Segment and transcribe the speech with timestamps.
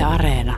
[0.00, 0.56] Yle Areena.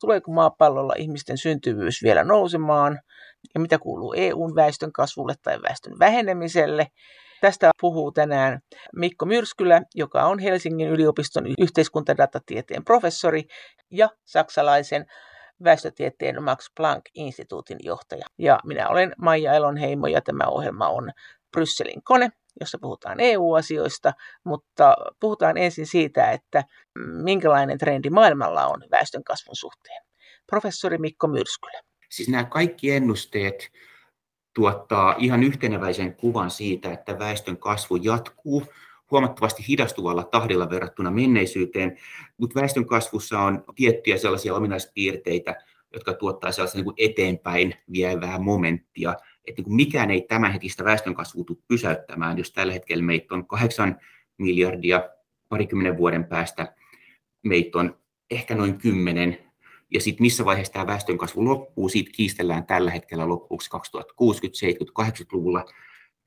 [0.00, 3.00] Tuleeko maapallolla ihmisten syntyvyys vielä nousemaan?
[3.54, 6.86] Ja mitä kuuluu EUn väestön kasvulle tai väestön vähenemiselle?
[7.40, 8.60] Tästä puhuu tänään
[8.96, 13.44] Mikko Myrskylä, joka on Helsingin yliopiston yhteiskuntadatatieteen professori
[13.90, 15.06] ja saksalaisen
[15.64, 18.26] väestötieteen Max Planck-instituutin johtaja.
[18.38, 21.10] Ja minä olen Maija Elonheimo ja tämä ohjelma on
[21.52, 22.30] Brysselin kone,
[22.60, 24.12] jossa puhutaan EU-asioista,
[24.44, 26.64] mutta puhutaan ensin siitä, että
[27.22, 30.02] minkälainen trendi maailmalla on väestön kasvun suhteen.
[30.46, 31.80] Professori Mikko Myrskylä.
[32.10, 33.70] Siis nämä kaikki ennusteet
[34.54, 38.62] tuottaa ihan yhteneväisen kuvan siitä, että väestön kasvu jatkuu
[39.12, 41.98] huomattavasti hidastuvalla tahdilla verrattuna menneisyyteen,
[42.38, 45.56] mutta väestön kasvussa on tiettyjä sellaisia ominaispiirteitä,
[45.92, 51.58] jotka tuottaa sellaista niin kuin eteenpäin vievää momenttia, että niin mikään ei tämänhetkistä väestönkasvua tule
[51.68, 54.00] pysäyttämään, jos tällä hetkellä meitä on 8
[54.38, 55.02] miljardia,
[55.48, 56.74] parikymmenen vuoden päästä
[57.42, 57.98] meitä on
[58.30, 59.38] ehkä noin 10
[59.90, 65.64] ja sitten missä vaiheessa tämä väestönkasvu loppuu, siitä kiistellään tällä hetkellä loppuksi 2060, 70, 80-luvulla,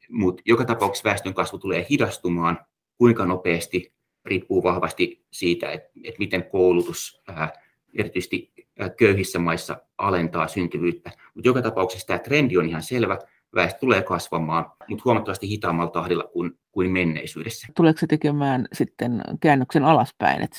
[0.10, 2.60] mutta joka tapauksessa väestönkasvu tulee hidastumaan,
[2.98, 3.94] kuinka nopeasti
[4.26, 7.54] riippuu vahvasti siitä, että, että miten koulutus ää,
[7.94, 8.54] erityisesti
[8.98, 11.12] köyhissä maissa alentaa syntyvyyttä.
[11.34, 13.20] Mutta joka tapauksessa tämä trendi on ihan selvä,
[13.56, 17.68] väestö tulee kasvamaan, mutta huomattavasti hitaammalla tahdilla kuin, kuin menneisyydessä.
[17.76, 20.58] Tuleeko se tekemään sitten käännöksen alaspäin, että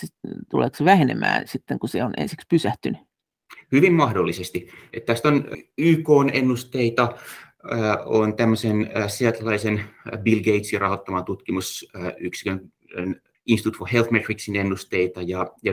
[0.50, 3.00] tuleeko se vähenemään sitten, kun se on ensiksi pysähtynyt?
[3.72, 4.68] Hyvin mahdollisesti.
[4.92, 5.44] Että tästä on
[5.78, 7.16] YK-ennusteita,
[8.05, 9.84] on tämmöisen sieltälaisen
[10.22, 12.72] Bill Gatesin rahoittaman tutkimusyksikön
[13.47, 15.72] Institute for Health Metricsin ennusteita ja, ja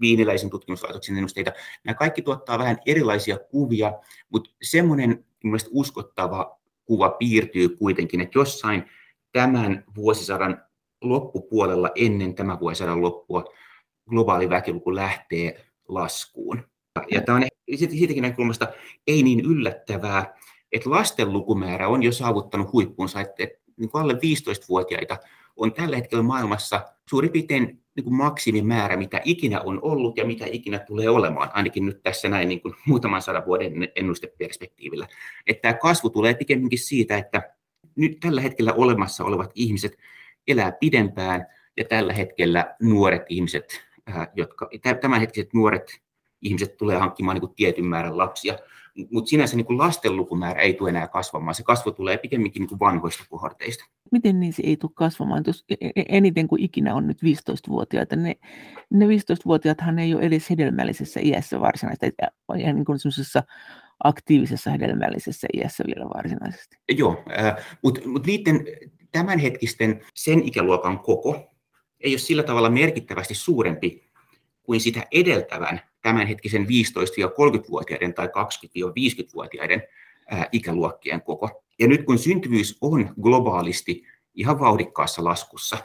[0.00, 1.52] viiniläisen tutkimuslaitoksen ennusteita.
[1.84, 3.92] Nämä kaikki tuottaa vähän erilaisia kuvia,
[4.28, 5.24] mutta semmoinen
[5.70, 8.84] uskottava kuva piirtyy kuitenkin, että jossain
[9.32, 10.64] tämän vuosisadan
[11.00, 13.44] loppupuolella ennen tämän vuosisadan loppua
[14.08, 16.62] globaali väkiluku lähtee laskuun.
[17.10, 17.44] Ja tämä on
[17.76, 18.68] siitäkin näkökulmasta
[19.06, 20.34] ei niin yllättävää,
[20.72, 25.16] että lasten lukumäärä on jo saavuttanut huippuunsa, että, että niin alle 15-vuotiaita
[25.56, 30.44] on tällä hetkellä maailmassa suurin piirtein niin kuin maksimimäärä, mitä ikinä on ollut ja mitä
[30.48, 35.06] ikinä tulee olemaan, ainakin nyt tässä näin niin kuin muutaman sadan vuoden ennusteperspektiivillä.
[35.46, 37.54] Että tämä kasvu tulee pikemminkin siitä, että
[37.96, 39.98] nyt tällä hetkellä olemassa olevat ihmiset
[40.48, 43.86] elää pidempään ja tällä hetkellä nuoret ihmiset,
[44.34, 44.68] jotka,
[45.00, 46.00] tämänhetkiset nuoret
[46.42, 48.58] ihmiset tulee hankkimaan niin kuin tietyn määrän lapsia,
[49.10, 51.54] mutta sinänsä niin kuin lasten lukumäärä ei tule enää kasvamaan.
[51.54, 53.84] Se kasvu tulee pikemminkin niin kuin vanhoista kohorteista.
[54.12, 55.44] Miten niin se ei tule kasvamaan?
[55.46, 58.36] Jos e, e, eniten kuin ikinä on nyt 15-vuotiaita, ne,
[58.90, 62.16] ne 15-vuotiaathan ei ole edes hedelmällisessä iässä varsinaisesti,
[62.58, 62.98] ja niin kuin
[64.04, 66.76] aktiivisessa hedelmällisessä iässä vielä varsinaisesti.
[66.96, 68.66] Joo, äh, mutta mut niiden
[69.12, 71.54] tämänhetkisten sen ikäluokan koko
[72.00, 74.09] ei ole sillä tavalla merkittävästi suurempi
[74.70, 79.82] kuin sitä edeltävän tämänhetkisen 15-30-vuotiaiden tai 20-50-vuotiaiden
[80.52, 81.62] ikäluokkien koko.
[81.78, 84.02] Ja nyt kun syntyvyys on globaalisti
[84.34, 85.78] ihan vauhdikkaassa laskussa,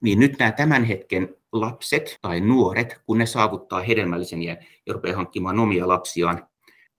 [0.00, 4.56] niin nyt nämä tämän hetken lapset tai nuoret, kun ne saavuttaa hedelmällisen ja
[4.90, 6.46] rupeaa hankkimaan omia lapsiaan,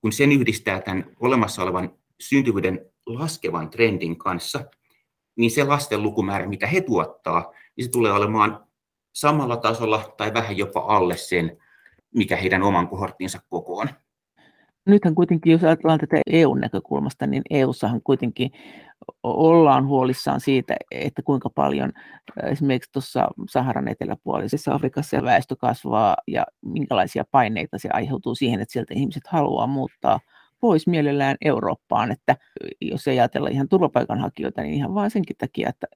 [0.01, 4.65] kun sen yhdistää tämän olemassa olevan syntyvyyden laskevan trendin kanssa,
[5.35, 8.67] niin se lasten lukumäärä, mitä he tuottaa, niin se tulee olemaan
[9.13, 11.57] samalla tasolla tai vähän jopa alle sen,
[12.15, 13.89] mikä heidän oman kohorttinsa koko on.
[14.85, 18.51] Nythän kuitenkin, jos ajatellaan tätä EU-näkökulmasta, niin EU-ssahan kuitenkin
[19.23, 21.91] ollaan huolissaan siitä, että kuinka paljon
[22.43, 28.93] esimerkiksi tuossa Saharan eteläpuolisessa Afrikassa väestö kasvaa ja minkälaisia paineita se aiheutuu siihen, että sieltä
[28.93, 30.19] ihmiset haluaa muuttaa
[30.59, 32.37] pois mielellään Eurooppaan, että
[32.81, 35.87] jos ei ajatella ihan turvapaikanhakijoita, niin ihan vain senkin takia, että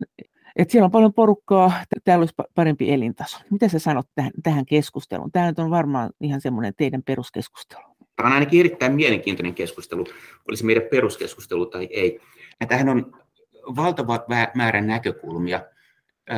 [0.57, 1.71] että siellä on paljon porukkaa,
[2.03, 3.37] täällä olisi parempi elintaso.
[3.51, 5.31] Mitä sä sanot tähän, tähän keskusteluun?
[5.31, 7.83] Tämä nyt on varmaan ihan semmoinen teidän peruskeskustelu.
[8.15, 10.05] Tämä on ainakin erittäin mielenkiintoinen keskustelu,
[10.49, 12.19] olisi meidän peruskeskustelu tai ei.
[12.59, 13.11] Ja tähän on
[13.75, 15.65] valtava määrä näkökulmia.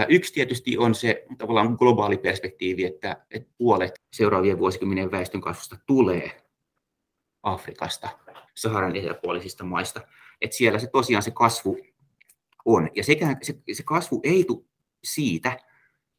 [0.09, 6.31] Yksi tietysti on se tavallaan globaali perspektiivi, että, että puolet seuraavien vuosikymmenien väestönkasvusta tulee
[7.43, 8.09] Afrikasta,
[8.55, 10.01] Saharan eteläpuolisista maista.
[10.41, 11.77] Että siellä se tosiaan se kasvu
[12.65, 12.89] on.
[12.95, 14.65] Ja sekä, se, se kasvu ei tule
[15.03, 15.59] siitä,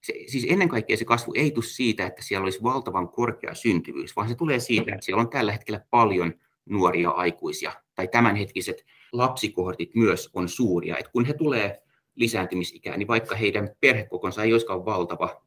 [0.03, 4.17] se, siis ennen kaikkea se kasvu ei tule siitä, että siellä olisi valtavan korkea syntyvyys,
[4.17, 6.35] vaan se tulee siitä, että siellä on tällä hetkellä paljon
[6.67, 10.99] nuoria aikuisia, tai tämänhetkiset lapsikohortit myös on suuria.
[10.99, 11.83] että kun he tulee
[12.15, 15.43] lisääntymisikään, niin vaikka heidän perhekokonsa ei olisikaan valtava,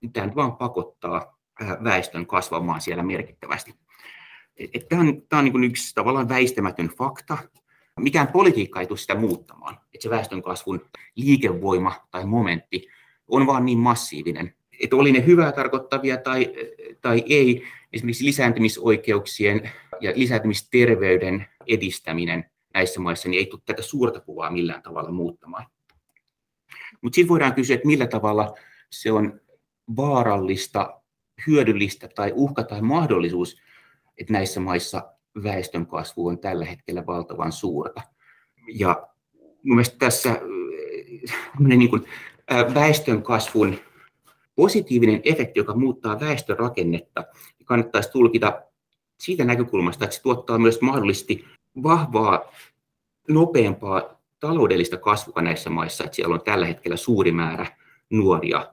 [0.00, 1.38] niin tämä vaan pakottaa
[1.84, 3.74] väestön kasvamaan siellä merkittävästi.
[4.88, 7.38] Tämä on, tämä on niin yksi tavallaan väistämätön fakta.
[8.00, 12.88] Mikään politiikka ei tule sitä muuttamaan, että se väestönkasvun liikevoima tai momentti
[13.28, 16.52] on vaan niin massiivinen, että oli ne hyvää tarkoittavia tai,
[17.00, 19.70] tai ei, esimerkiksi lisääntymisoikeuksien
[20.00, 25.66] ja lisääntymisterveyden edistäminen näissä maissa, niin ei tule tätä suurta kuvaa millään tavalla muuttamaan.
[27.00, 28.54] Mutta sitten voidaan kysyä, että millä tavalla
[28.90, 29.40] se on
[29.96, 31.00] vaarallista,
[31.46, 33.56] hyödyllistä tai uhka tai mahdollisuus,
[34.18, 38.02] että näissä maissa väestön kasvu on tällä hetkellä valtavan suurta.
[38.72, 39.08] Ja
[39.62, 40.40] mielestäni tässä
[41.58, 42.04] niin kuin,
[42.74, 43.78] väestön kasvun
[44.54, 47.24] positiivinen efekti, joka muuttaa väestörakennetta,
[47.64, 48.62] kannattaisi tulkita
[49.20, 51.44] siitä näkökulmasta, että se tuottaa myös mahdollisesti
[51.82, 52.52] vahvaa,
[53.28, 57.66] nopeampaa taloudellista kasvua näissä maissa, että siellä on tällä hetkellä suuri määrä
[58.10, 58.72] nuoria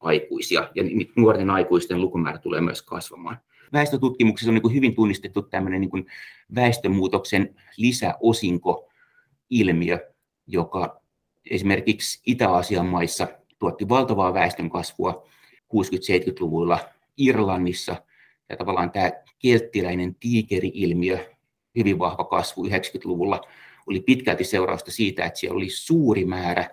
[0.00, 0.82] aikuisia, ja
[1.16, 3.38] nuorten aikuisten lukumäärä tulee myös kasvamaan.
[3.72, 6.06] Väestötutkimuksessa on niin hyvin tunnistettu tämmöinen niin
[6.54, 10.12] väestömuutoksen lisäosinko-ilmiö,
[10.46, 11.00] joka
[11.50, 13.28] esimerkiksi Itä-Aasian maissa
[13.58, 15.26] tuotti valtavaa väestönkasvua
[15.74, 16.78] 60-70-luvulla
[17.16, 17.96] Irlannissa,
[18.48, 21.34] ja tavallaan tämä kelttiläinen tiikeri-ilmiö,
[21.76, 23.40] hyvin vahva kasvu 90-luvulla,
[23.86, 26.70] oli pitkälti seurausta siitä, että siellä oli suuri määrä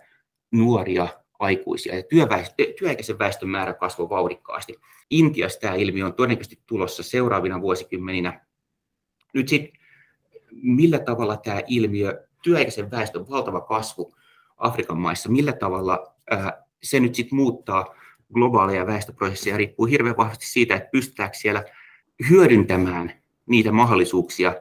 [0.52, 1.08] nuoria
[1.40, 2.04] aikuisia ja
[2.78, 4.76] työikäisen väestön määrä kasvoi vauhdikkaasti.
[5.10, 8.46] Intiassa tämä ilmiö on todennäköisesti tulossa seuraavina vuosikymmeninä.
[9.34, 9.80] Nyt sitten,
[10.52, 14.16] millä tavalla tämä ilmiö, työikäisen väestön valtava kasvu
[14.58, 17.96] Afrikan maissa, millä tavalla ää, se nyt sitten muuttaa
[18.34, 21.64] globaaleja väestöprosesseja, riippuu hirveän vahvasti siitä, että pystytäänkö siellä
[22.30, 23.12] hyödyntämään
[23.46, 24.56] niitä mahdollisuuksia,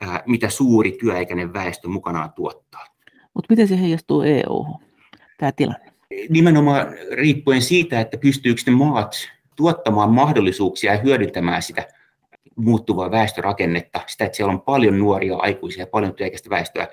[0.00, 2.86] ää, mitä suuri työikäinen väestö mukanaan tuottaa.
[3.34, 4.66] Mutta miten se heijastuu EU,
[5.38, 5.87] tämä tilanne?
[6.28, 9.14] Nimenomaan riippuen siitä, että pystyykö ne maat
[9.56, 11.88] tuottamaan mahdollisuuksia ja hyödyntämään sitä
[12.56, 16.88] muuttuvaa väestörakennetta, sitä, että siellä on paljon nuoria aikuisia ja paljon työikäistä väestöä.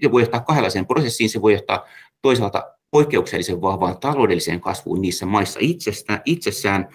[0.00, 1.86] Se voi johtaa kahdenlaiseen prosessiin, se voi johtaa
[2.22, 6.88] toisaalta poikkeuksellisen vahvaan taloudelliseen kasvuun niissä maissa itsestään, itsessään,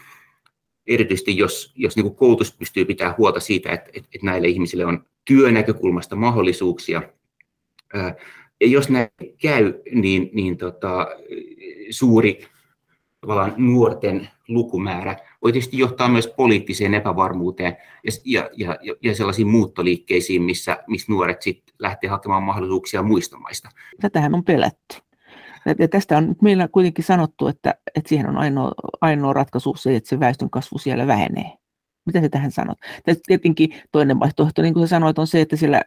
[0.88, 5.06] erityisesti jos, jos niin koulutus pystyy pitämään huolta siitä, että, että, että näille ihmisille on
[5.25, 7.01] työnäkökulmasta mahdollisuuksia.
[8.62, 9.08] Ja jos näin
[9.42, 11.08] käy, niin, niin tota,
[11.90, 12.46] suuri
[13.22, 17.78] tavallaan nuorten lukumäärä voi tietysti johtaa myös poliittiseen epävarmuuteen
[18.26, 23.70] ja, ja, ja, ja sellaisiin muuttoliikkeisiin, missä, missä nuoret sitten lähtee hakemaan mahdollisuuksia muista maista.
[24.02, 24.98] Tätähän on pelätty.
[25.80, 28.72] Ja tästä on meillä kuitenkin sanottu, että, että siihen on ainoa,
[29.02, 31.52] ainoa ratkaisu se, että se väestön kasvu siellä vähenee.
[32.06, 32.78] Mitä sä tähän sanot?
[33.28, 35.82] Tietenkin toinen vaihtoehto, niin kuin sä sanoit, on se, että siellä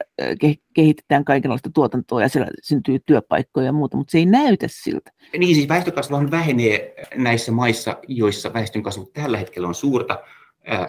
[0.74, 5.12] kehitetään kaikenlaista tuotantoa ja siellä syntyy työpaikkoja ja muuta, mutta se ei näytä siltä.
[5.38, 10.18] Niin siis väestönkasvuhan vähenee näissä maissa, joissa väestönkasvu tällä hetkellä on suurta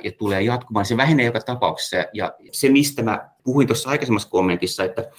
[0.04, 0.86] ja tulee jatkumaan.
[0.86, 5.12] Se vähenee joka tapauksessa ja se, mistä mä puhuin tuossa aikaisemmassa kommentissa, että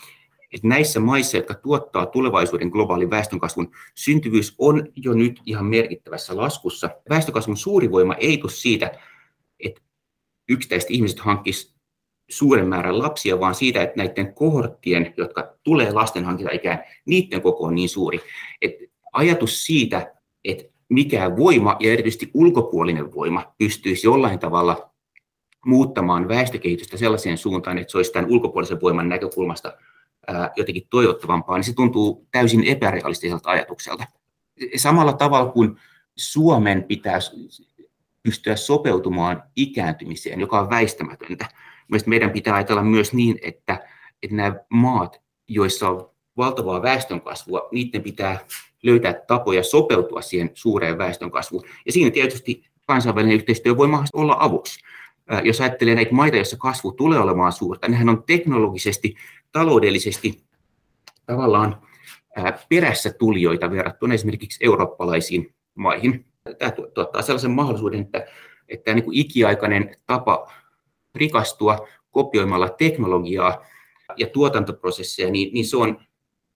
[0.52, 6.90] että näissä maissa, jotka tuottaa tulevaisuuden globaalin väestönkasvun, syntyvyys on jo nyt ihan merkittävässä laskussa.
[7.10, 8.90] Väestönkasvun suuri voima ei tule siitä,
[10.48, 11.78] yksittäiset ihmiset hankkisivat
[12.30, 17.88] suuren määrän lapsia, vaan siitä, että näiden kohorttien, jotka tulee lastenhankintaikään, niiden koko on niin
[17.88, 18.20] suuri.
[18.62, 20.14] että ajatus siitä,
[20.44, 24.90] että mikä voima ja erityisesti ulkopuolinen voima pystyisi jollain tavalla
[25.66, 29.72] muuttamaan väestökehitystä sellaiseen suuntaan, että se olisi tämän ulkopuolisen voiman näkökulmasta
[30.56, 34.04] jotenkin toivottavampaa, niin se tuntuu täysin epärealistiselta ajatukselta.
[34.76, 35.76] Samalla tavalla kuin
[36.16, 37.30] Suomen pitäisi
[38.22, 41.48] pystyä sopeutumaan ikääntymiseen, joka on väistämätöntä.
[41.88, 43.86] Mielestäni meidän pitää ajatella myös niin, että,
[44.22, 48.38] että nämä maat, joissa on valtavaa väestönkasvua, niiden pitää
[48.82, 51.64] löytää tapoja sopeutua siihen suureen väestönkasvuun.
[51.86, 54.80] Ja siinä tietysti kansainvälinen yhteistyö voi mahdollisesti olla avuksi.
[55.44, 59.14] Jos ajattelee näitä maita, joissa kasvu tulee olemaan suurta, nehän on teknologisesti
[59.52, 60.44] taloudellisesti
[61.26, 61.82] tavallaan
[62.68, 66.27] perässä tulijoita verrattuna esimerkiksi eurooppalaisiin maihin.
[66.54, 68.26] Tämä tuottaa sellaisen mahdollisuuden, että,
[68.68, 70.52] että niin kuin ikiaikainen tapa
[71.14, 73.64] rikastua kopioimalla teknologiaa
[74.16, 76.00] ja tuotantoprosesseja, niin, niin se on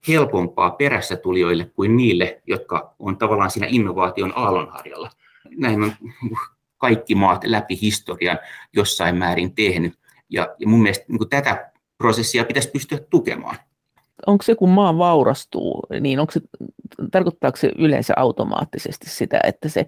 [0.09, 5.11] helpompaa perässä tulijoille kuin niille, jotka on tavallaan siinä innovaation aallonharjalla.
[5.57, 5.93] Näin on
[6.79, 8.39] kaikki maat läpi historian
[8.73, 9.99] jossain määrin tehnyt.
[10.29, 13.57] Ja, ja mun mielestä niin tätä prosessia pitäisi pystyä tukemaan.
[14.27, 16.41] Onko se, kun maa vaurastuu, niin onko se,
[17.11, 19.87] tarkoittaako se yleensä automaattisesti sitä, että se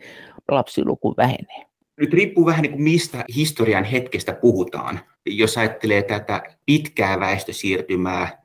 [0.50, 1.66] lapsiluku vähenee?
[1.96, 5.00] Nyt riippuu vähän niin kuin mistä historian hetkestä puhutaan.
[5.26, 8.44] Jos ajattelee tätä pitkää väestösiirtymää,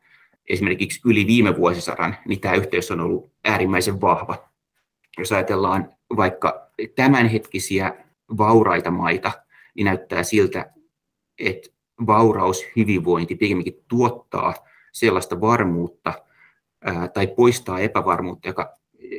[0.49, 4.49] esimerkiksi yli viime vuosisadan, niin tämä yhteys on ollut äärimmäisen vahva.
[5.17, 7.93] Jos ajatellaan vaikka tämänhetkisiä
[8.37, 9.31] vauraita maita,
[9.75, 10.73] niin näyttää siltä,
[11.39, 11.69] että
[12.07, 14.53] vauraus, hyvinvointi pikemminkin tuottaa
[14.91, 16.13] sellaista varmuutta
[16.85, 18.73] ää, tai poistaa epävarmuutta, joka,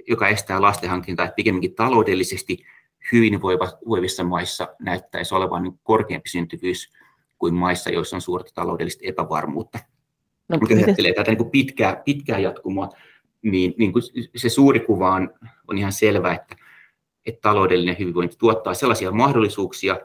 [0.09, 2.65] joka estää lastenhankintaa, että pikemminkin taloudellisesti
[3.13, 6.93] hyvinvoivissa maissa näyttäisi olevan niin korkeampi syntyvyys
[7.39, 9.79] kuin maissa, joissa on suurta taloudellista epävarmuutta.
[10.49, 12.89] No, Mutta jos ajattelee tätä niin pitkää, pitkää jatkumoa,
[13.43, 14.03] niin, niin kuin
[14.37, 15.35] se suuri kuva on,
[15.69, 16.57] on ihan selvä, että,
[17.27, 20.01] että taloudellinen hyvinvointi tuottaa sellaisia mahdollisuuksia,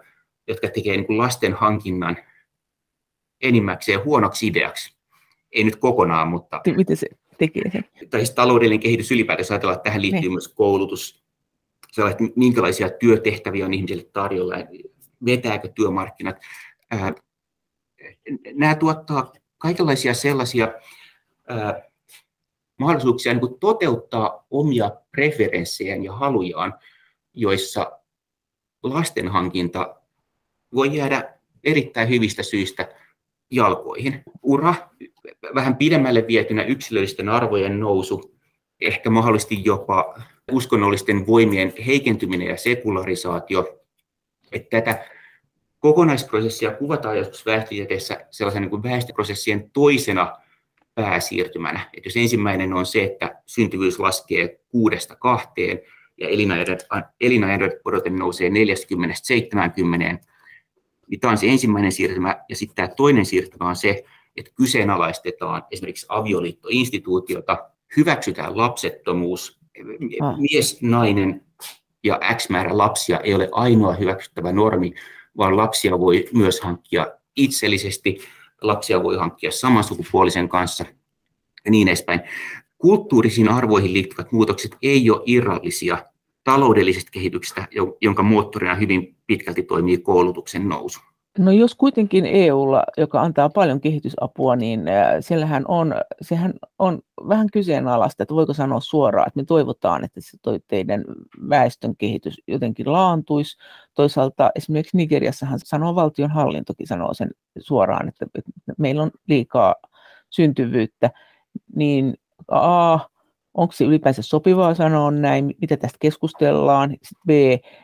[0.47, 2.17] jotka tekee niin kuin lasten hankinnan
[3.41, 4.94] enimmäkseen huonoksi ideaksi.
[5.55, 6.61] Ei nyt kokonaan, mutta...
[6.75, 7.07] Miten se
[7.37, 7.85] tekee sen?
[8.09, 10.21] Tai siis taloudellinen kehitys ylipäätään, ajatellaan, että tähän liittyy ne.
[10.21, 10.31] Niin.
[10.31, 11.23] myös koulutus,
[11.91, 14.55] sellaiset, minkälaisia työtehtäviä on ihmisille tarjolla,
[15.25, 16.35] vetääkö työmarkkinat.
[18.53, 20.73] Nämä tuottaa kaikenlaisia sellaisia
[22.77, 26.73] mahdollisuuksia niin kuin toteuttaa omia preferenssejään ja halujaan,
[27.33, 27.99] joissa
[28.83, 29.95] lastenhankinta
[30.73, 31.33] voi jäädä
[31.63, 32.87] erittäin hyvistä syistä
[33.51, 34.23] jalkoihin.
[34.43, 34.75] Ura,
[35.55, 38.35] vähän pidemmälle vietynä yksilöllisten arvojen nousu,
[38.81, 40.15] ehkä mahdollisesti jopa
[40.51, 43.79] uskonnollisten voimien heikentyminen ja sekularisaatio,
[44.51, 45.05] että tätä
[45.79, 50.35] kokonaisprosessia kuvataan joskus väestötieteessä sellaisen niin kuin väestöprosessien toisena
[50.95, 51.89] pääsiirtymänä.
[51.93, 55.79] Että jos ensimmäinen on se, että syntyvyys laskee kuudesta kahteen
[56.17, 56.27] ja
[57.19, 58.53] elinajan odote nousee 40-70,
[61.09, 62.35] niin tämä on se ensimmäinen siirtymä.
[62.49, 64.03] Ja sitten tämä toinen siirtymä on se,
[64.37, 69.59] että kyseenalaistetaan esimerkiksi avioliittoinstituutiota, hyväksytään lapsettomuus,
[70.21, 70.39] ah.
[70.39, 71.43] mies, nainen
[72.03, 74.93] ja X määrä lapsia ei ole ainoa hyväksyttävä normi,
[75.37, 78.19] vaan lapsia voi myös hankkia itsellisesti,
[78.61, 80.85] lapsia voi hankkia samansukupuolisen kanssa
[81.65, 82.21] ja niin edespäin.
[82.77, 86.05] Kulttuurisiin arvoihin liittyvät muutokset ei ole irrallisia
[86.45, 87.67] taloudellisesta kehityksestä,
[88.01, 90.99] jonka moottorina hyvin pitkälti toimii koulutuksen nousu.
[91.37, 97.47] No jos kuitenkin EUlla, joka antaa paljon kehitysapua, niin äh, siellähän on, sehän on vähän
[97.53, 101.03] kyseenalaista, että voiko sanoa suoraan, että me toivotaan, että se toi teidän
[101.49, 103.57] väestön kehitys jotenkin laantuisi.
[103.93, 109.75] Toisaalta esimerkiksi Nigeriassahan sanoo valtion hallintokin sanoo sen suoraan, että, että meillä on liikaa
[110.29, 111.11] syntyvyyttä,
[111.75, 112.13] niin
[112.47, 112.99] A,
[113.55, 116.89] onko se ylipäänsä sopivaa sanoa näin, mitä tästä keskustellaan.
[116.89, 117.29] Sitten B,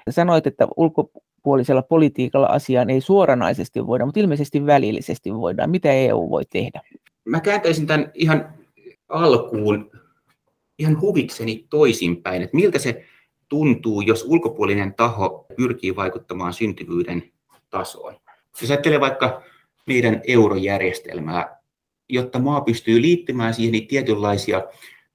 [0.09, 1.11] sanoit, että ulko,
[1.43, 5.69] puolisella politiikalla asiaan ei suoranaisesti voida, mutta ilmeisesti välillisesti voidaan.
[5.69, 6.81] Mitä EU voi tehdä?
[7.25, 8.53] Mä kääntäisin tämän ihan
[9.09, 9.91] alkuun
[10.79, 13.05] ihan huvikseni toisinpäin, että miltä se
[13.49, 17.23] tuntuu, jos ulkopuolinen taho pyrkii vaikuttamaan syntyvyyden
[17.69, 18.15] tasoon.
[18.61, 19.41] Jos ajattelee vaikka
[19.87, 21.57] meidän eurojärjestelmää,
[22.09, 24.63] jotta maa pystyy liittymään siihen, niin tietynlaisia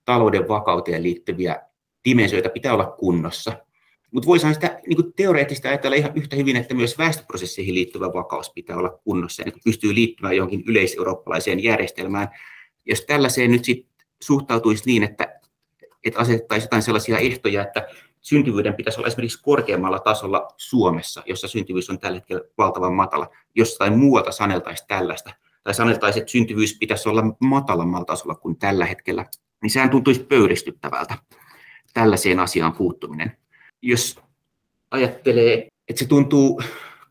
[0.07, 1.63] talouden vakauteen liittyviä
[2.05, 3.53] dimensioita pitää olla kunnossa.
[4.11, 8.53] Mutta voisi sitä niin kuin teoreettisesti ajatella ihan yhtä hyvin, että myös väestöprosesseihin liittyvä vakaus
[8.55, 12.29] pitää olla kunnossa, ja niin pystyy liittymään johonkin yleiseurooppalaiseen järjestelmään.
[12.85, 13.87] Jos tällaiseen nyt sit
[14.23, 15.41] suhtautuisi niin, että,
[16.05, 17.89] että asetettaisiin jotain sellaisia ehtoja, että
[18.21, 23.99] syntyvyyden pitäisi olla esimerkiksi korkeammalla tasolla Suomessa, jossa syntyvyys on tällä hetkellä valtavan matala, jostain
[23.99, 25.31] muualta saneltaisiin tällaista,
[25.65, 29.25] tai saneltaisiin, että syntyvyys pitäisi olla matalammalla tasolla kuin tällä hetkellä,
[29.63, 31.19] niin sehän tuntuisi pöyristyttävältä
[31.95, 33.37] tällaiseen asiaan puuttuminen
[33.83, 34.21] jos
[34.91, 36.63] ajattelee, että se tuntuu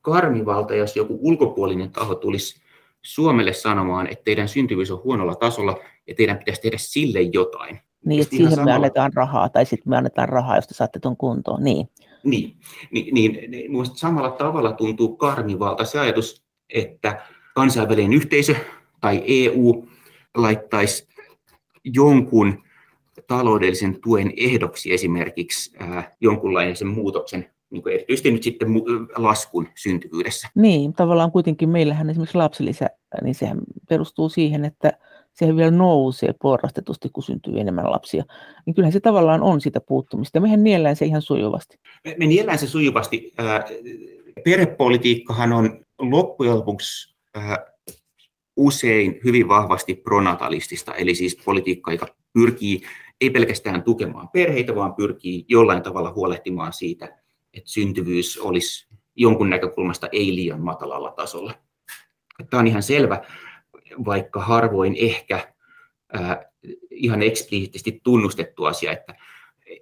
[0.01, 2.61] karmivalta, jos joku ulkopuolinen taho tulisi
[3.01, 7.79] Suomelle sanomaan, että teidän syntyvyys on huonolla tasolla ja teidän pitäisi tehdä sille jotain.
[8.05, 8.71] Niin, että siihen samalla...
[8.71, 11.63] me annetaan rahaa, tai sitten me annetaan rahaa, jos te saatte tuon kuntoon.
[11.63, 11.89] Niin.
[12.23, 12.57] Niin,
[12.91, 17.21] niin, niin, niin samalla tavalla tuntuu karmivalta se ajatus, että
[17.55, 18.55] kansainvälinen yhteisö
[19.01, 19.87] tai EU
[20.35, 21.07] laittaisi
[21.93, 22.63] jonkun
[23.27, 28.67] taloudellisen tuen ehdoksi esimerkiksi ää, jonkunlaisen muutoksen, niin kuin erityisesti nyt sitten
[29.15, 30.49] laskun syntyvyydessä.
[30.55, 32.89] Niin, tavallaan kuitenkin meillähän esimerkiksi lapsilisä,
[33.23, 34.97] niin sehän perustuu siihen, että
[35.33, 38.23] sehän vielä nousee porrastetusti, kun syntyy enemmän lapsia.
[38.65, 40.39] Niin kyllähän se tavallaan on sitä puuttumista.
[40.39, 41.79] Mehän niellään se ihan sujuvasti.
[42.05, 43.33] Me, me niellään se sujuvasti.
[44.43, 47.15] Perhepolitiikkahan on loppujen lopuksi
[48.55, 52.81] usein hyvin vahvasti pronatalistista, eli siis politiikka, joka pyrkii
[53.21, 57.05] ei pelkästään tukemaan perheitä, vaan pyrkii jollain tavalla huolehtimaan siitä,
[57.53, 61.53] että syntyvyys olisi jonkun näkökulmasta ei liian matalalla tasolla.
[62.50, 63.21] Tämä on ihan selvä,
[64.05, 65.53] vaikka harvoin ehkä
[66.91, 69.15] ihan eksplisiittisesti tunnustettu asia, että,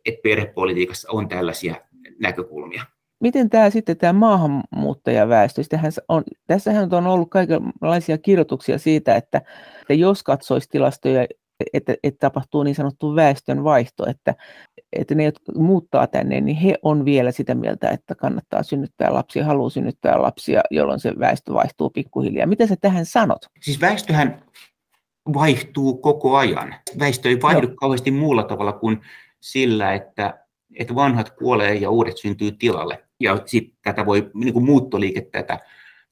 [0.06, 1.76] että perhepolitiikassa on tällaisia
[2.20, 2.86] näkökulmia.
[3.24, 5.62] Miten tämä sitten tämä maahanmuuttajaväestö,
[6.10, 9.42] on, tässähän on ollut kaikenlaisia kirjoituksia siitä, että,
[9.82, 11.28] että jos katsoisi tilastoja
[11.74, 14.36] että, että tapahtuu niin sanottu väestön vaihto, että,
[14.94, 19.46] että ne, jotka muuttaa tänne, niin he on vielä sitä mieltä, että kannattaa synnyttää lapsia,
[19.46, 22.48] haluaa synnyttää lapsia, jolloin se väestö vaihtuu pikkuhiljaa.
[22.48, 23.46] Mitä sä tähän sanot?
[23.62, 24.44] Siis väestöhän
[25.34, 26.76] vaihtuu koko ajan.
[27.00, 27.76] Väestö ei vaihdu Joo.
[27.76, 29.02] kauheasti muulla tavalla kuin
[29.42, 30.40] sillä, että,
[30.76, 33.04] että vanhat kuolee ja uudet syntyy tilalle.
[33.24, 35.60] Ja sitten tätä voi niin kuin muuttoliike tätä,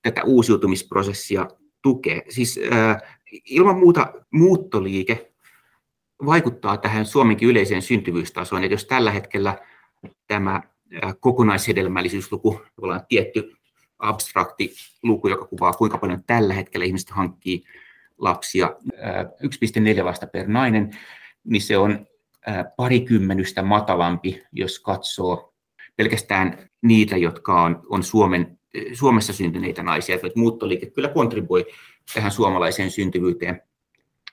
[0.02, 1.48] tätä uusiutumisprosessia
[1.82, 2.22] tukea.
[2.30, 2.98] Siis äh,
[3.46, 5.32] ilman muuta muuttoliike
[6.26, 8.64] vaikuttaa tähän Suomenkin yleiseen syntyvyystasoon.
[8.64, 9.58] että jos tällä hetkellä
[10.28, 10.62] tämä
[11.20, 13.54] kokonaishedelmällisyysluku, jolla on tietty
[14.00, 17.64] abstrakti luku, joka kuvaa kuinka paljon tällä hetkellä ihmiset hankkii
[18.18, 18.76] lapsia,
[19.98, 20.92] 1,4 lasta per nainen,
[21.44, 22.08] niin se on
[22.78, 25.51] parikymmenystä matalampi, jos katsoo
[25.96, 28.60] pelkästään niitä, jotka on, on Suomen,
[28.94, 30.16] Suomessa syntyneitä naisia.
[30.16, 31.66] Että muuttoliike kyllä kontribuoi
[32.14, 33.62] tähän suomalaiseen syntyvyyteen.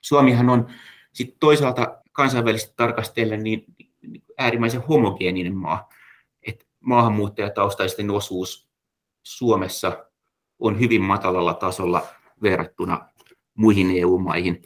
[0.01, 0.67] Suomihan on
[1.13, 3.65] sitten toisaalta kansainvälisesti tarkastellen niin
[4.39, 5.89] äärimmäisen homogeeninen maa.
[6.43, 8.69] Et maahanmuuttajataustaisten osuus
[9.23, 10.07] Suomessa
[10.59, 12.07] on hyvin matalalla tasolla
[12.43, 13.09] verrattuna
[13.55, 14.63] muihin EU-maihin.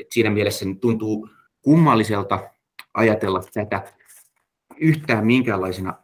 [0.00, 1.28] Et siinä mielessä tuntuu
[1.62, 2.50] kummalliselta
[2.94, 3.92] ajatella tätä
[4.76, 6.03] yhtään minkäänlaisena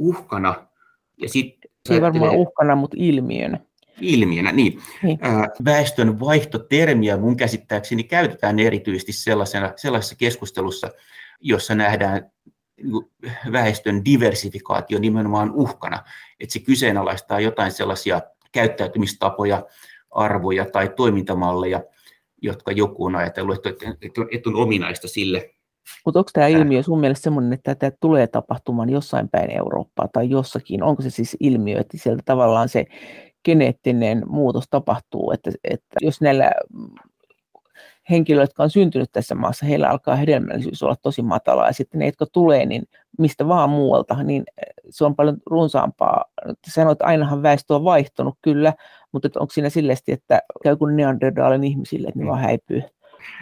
[0.00, 0.66] uhkana.
[1.22, 1.56] Ja sit
[1.88, 3.60] Se ei varmaan uhkana, mutta ilmiönä
[4.00, 4.52] ilmiönä.
[4.52, 4.80] Niin.
[5.02, 5.18] niin.
[5.64, 10.90] Väestön vaihtotermiä mun käsittääkseni käytetään erityisesti sellaisena, sellaisessa keskustelussa,
[11.40, 12.30] jossa nähdään
[13.52, 16.04] väestön diversifikaatio nimenomaan uhkana,
[16.40, 18.20] että se kyseenalaistaa jotain sellaisia
[18.52, 19.66] käyttäytymistapoja,
[20.10, 21.82] arvoja tai toimintamalleja,
[22.42, 23.66] jotka joku on ajatellut,
[24.32, 25.50] että on ominaista sille.
[26.04, 30.30] Mutta onko tämä ilmiö sun mielestä sellainen, että tämä tulee tapahtumaan jossain päin Eurooppaa tai
[30.30, 30.82] jossakin?
[30.82, 32.84] Onko se siis ilmiö, että sieltä tavallaan se
[33.44, 36.50] geneettinen muutos tapahtuu, että, että jos näillä
[38.10, 42.06] henkilöillä, jotka on syntynyt tässä maassa, heillä alkaa hedelmällisyys olla tosi matala, ja sitten ne,
[42.06, 42.82] jotka tulee, niin
[43.18, 44.44] mistä vaan muualta, niin
[44.90, 46.24] se on paljon runsaampaa.
[46.68, 48.72] Sanoit, että ainahan väestö on vaihtunut kyllä,
[49.12, 52.82] mutta onko siinä silleesti, että käy kuin neandertaalin ihmisille, että ne vaan häipyy?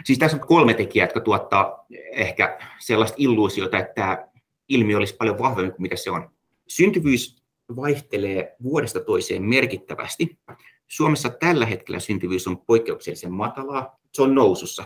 [0.03, 4.27] Siis tässä on kolme tekijää, jotka tuottaa ehkä sellaista illuusiota, että tämä
[4.69, 6.31] ilmiö olisi paljon vahvempi kuin mitä se on.
[6.67, 7.43] Syntyvyys
[7.75, 10.39] vaihtelee vuodesta toiseen merkittävästi.
[10.87, 14.85] Suomessa tällä hetkellä syntyvyys on poikkeuksellisen matalaa, se on nousussa.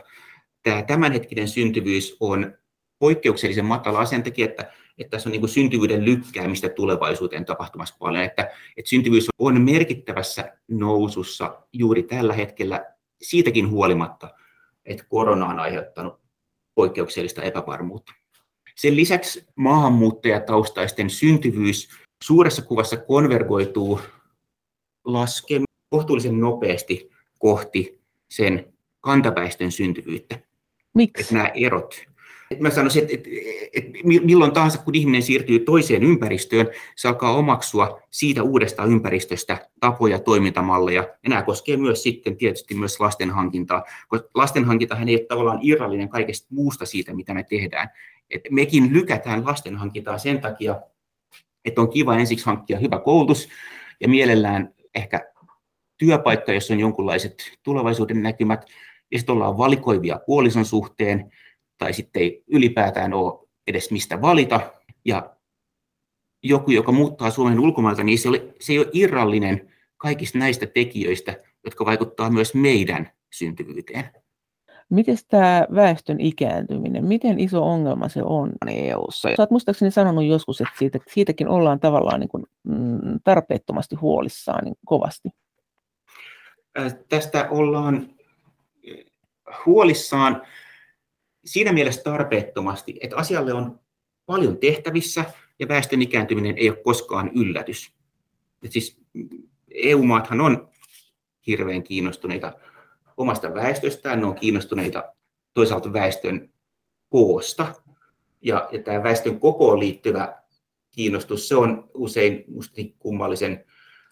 [0.63, 2.57] Tämä tämänhetkinen syntyvyys on
[2.99, 8.51] poikkeuksellisen matalaa sen takia, että, että tässä on niin syntyvyyden lykkäämistä tulevaisuuteen tapahtumassa paljon, että,
[8.77, 12.85] että syntyvyys on merkittävässä nousussa juuri tällä hetkellä
[13.21, 14.29] siitäkin huolimatta,
[14.85, 16.19] että korona on aiheuttanut
[16.75, 18.13] poikkeuksellista epävarmuutta.
[18.75, 21.89] Sen lisäksi maahanmuuttajataustaisten syntyvyys
[22.23, 23.99] suuressa kuvassa konvergoituu
[25.05, 30.39] laskemaan kohtuullisen nopeasti kohti sen kantaväestön syntyvyyttä.
[30.93, 31.21] Miksi?
[31.21, 31.95] Että nämä erot.
[32.59, 33.29] Mä sanoisin, että, että,
[33.73, 40.19] että milloin tahansa, kun ihminen siirtyy toiseen ympäristöön, se alkaa omaksua siitä uudesta ympäristöstä tapoja,
[40.19, 41.01] toimintamalleja.
[41.01, 46.47] Ja nämä koskee myös sitten tietysti myös lastenhankintaa, koska lastenhankintahan ei ole tavallaan irrallinen kaikesta
[46.49, 47.89] muusta siitä, mitä me tehdään.
[48.29, 50.81] Et mekin lykätään lastenhankintaa sen takia,
[51.65, 53.49] että on kiva ensiksi hankkia hyvä koulutus
[53.99, 55.31] ja mielellään ehkä
[55.97, 58.65] työpaikka, jossa on jonkunlaiset tulevaisuuden näkymät,
[59.11, 61.31] ja sitten ollaan valikoivia puolison suhteen,
[61.77, 64.73] tai sitten ei ylipäätään ole edes mistä valita,
[65.05, 65.35] ja
[66.43, 71.43] joku, joka muuttaa Suomen ulkomailta, niin se, oli, se ei ole irrallinen kaikista näistä tekijöistä,
[71.63, 74.09] jotka vaikuttaa myös meidän syntyvyyteen.
[74.89, 79.29] Miten tämä väestön ikääntyminen, miten iso ongelma se on EU-ssa?
[79.29, 84.63] Sä oot muistaakseni sanonut joskus, että siitä, siitäkin ollaan tavallaan niin kuin, mm, tarpeettomasti huolissaan
[84.63, 85.29] niin kovasti.
[87.09, 88.09] Tästä ollaan
[89.65, 90.41] huolissaan
[91.45, 93.79] siinä mielessä tarpeettomasti, että asialle on
[94.25, 95.25] paljon tehtävissä
[95.59, 97.93] ja väestön ikääntyminen ei ole koskaan yllätys.
[98.63, 99.01] Et siis
[99.71, 100.69] EU-maathan on
[101.47, 102.53] hirveän kiinnostuneita
[103.17, 105.13] omasta väestöstään, ne on kiinnostuneita
[105.53, 106.49] toisaalta väestön
[107.09, 107.73] koosta.
[108.41, 110.43] Ja, ja tämä väestön kokoon liittyvä
[110.91, 113.65] kiinnostus, se on usein musta niin kummallisen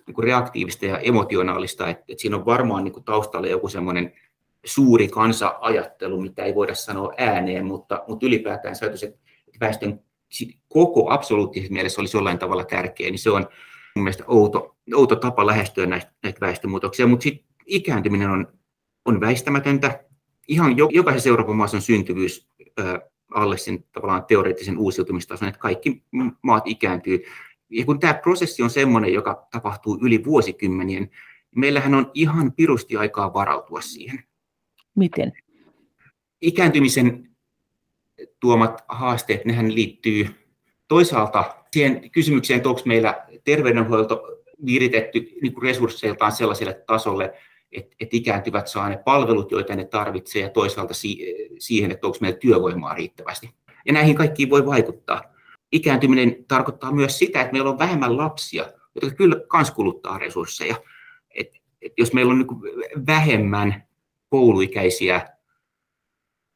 [0.08, 4.14] niin kuin reaktiivista ja emotionaalista, että, että siinä on varmaan niin kuin taustalla joku semmoinen
[4.66, 9.20] suuri kansa-ajattelu, mitä ei voida sanoa ääneen, mutta, mutta ylipäätään se ajatus, että
[9.60, 10.00] väestön
[10.68, 13.48] koko absoluuttisessa mielessä olisi jollain tavalla tärkeä, niin se on
[13.96, 18.48] mun mielestä outo, outo tapa lähestyä näitä, näitä väestömuutoksia, mutta sitten ikääntyminen on
[19.06, 20.04] on väistämätöntä.
[20.48, 22.48] Ihan jokaisessa Euroopan maassa on syntyvyys
[23.34, 26.04] alle sen tavallaan teoreettisen uusiutumistason, että kaikki
[26.42, 27.24] maat ikääntyy.
[27.70, 31.12] Ja kun tämä prosessi on sellainen, joka tapahtuu yli vuosikymmenien, niin
[31.56, 34.24] meillähän on ihan pirusti aikaa varautua siihen.
[34.96, 35.34] Miten?
[36.42, 37.30] ikääntymisen
[38.40, 40.28] tuomat haasteet, nehän liittyy
[40.88, 44.24] toisaalta siihen kysymykseen, että onko meillä terveydenhuolto
[44.66, 47.34] viritetty niin resursseiltaan sellaiselle tasolle,
[47.72, 50.94] että, että ikääntyvät saa ne palvelut, joita ne tarvitsee, ja toisaalta
[51.60, 53.50] siihen, että onko meillä työvoimaa riittävästi.
[53.86, 55.24] Ja näihin kaikkiin voi vaikuttaa.
[55.72, 60.76] Ikääntyminen tarkoittaa myös sitä, että meillä on vähemmän lapsia, jotka kyllä myös kuluttaa resursseja.
[61.36, 61.48] Et,
[61.82, 63.84] et jos meillä on niin vähemmän
[64.32, 65.28] kouluikäisiä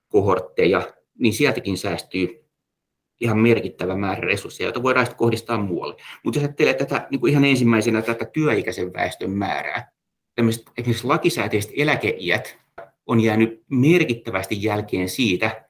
[0.08, 2.46] kohortteja, niin sieltäkin säästyy
[3.22, 5.96] ihan merkittävä määrä resursseja, joita voidaan sitten kohdistaa muualle.
[6.24, 9.92] Mutta jos ajattelee tätä niin kuin ihan ensimmäisenä tätä työikäisen väestön määrää,
[10.36, 12.58] tämmöiset esimerkiksi lakisääteiset eläkeiät
[13.06, 15.66] on jäänyt merkittävästi jälkeen siitä,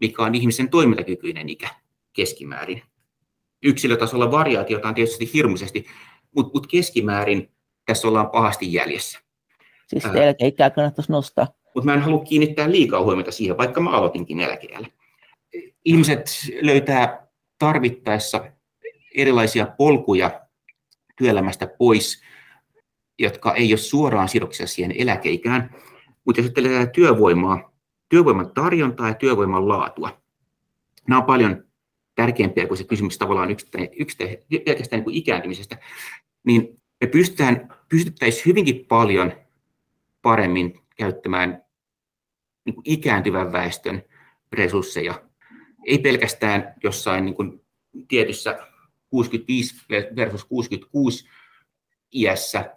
[0.00, 1.68] mikä on ihmisen toimintakykyinen ikä
[2.12, 2.82] keskimäärin.
[3.62, 5.86] Yksilötasolla variaatiota on tietysti hirmuisesti,
[6.36, 7.50] mutta mut keskimäärin
[7.86, 9.29] tässä ollaan pahasti jäljessä.
[9.90, 11.46] Siis eläkeikää kannattaisi nostaa.
[11.74, 14.88] Mutta mä en halua kiinnittää liikaa huomiota siihen, vaikka mä aloitinkin eläkeellä.
[15.84, 17.26] Ihmiset löytää
[17.58, 18.50] tarvittaessa
[19.14, 20.40] erilaisia polkuja
[21.16, 22.22] työelämästä pois,
[23.18, 25.74] jotka ei ole suoraan sidoksia siihen eläkeikään.
[26.24, 27.72] Mutta jos ajattelee työvoimaa,
[28.08, 30.22] työvoiman tarjontaa ja työvoiman laatua,
[31.08, 31.64] nämä on paljon
[32.14, 33.50] tärkeämpiä kuin se kysymys tavallaan
[33.96, 35.76] yksittäin, pelkästään niin ikääntymisestä,
[36.44, 39.32] niin me pystytään, pystyttäisiin hyvinkin paljon
[40.22, 41.64] paremmin käyttämään
[42.64, 44.02] niin kuin ikääntyvän väestön
[44.52, 45.22] resursseja.
[45.86, 47.64] Ei pelkästään jossain niin kuin
[48.08, 48.58] tietyssä
[49.10, 49.74] 65
[50.16, 51.28] versus 66
[52.14, 52.74] iässä,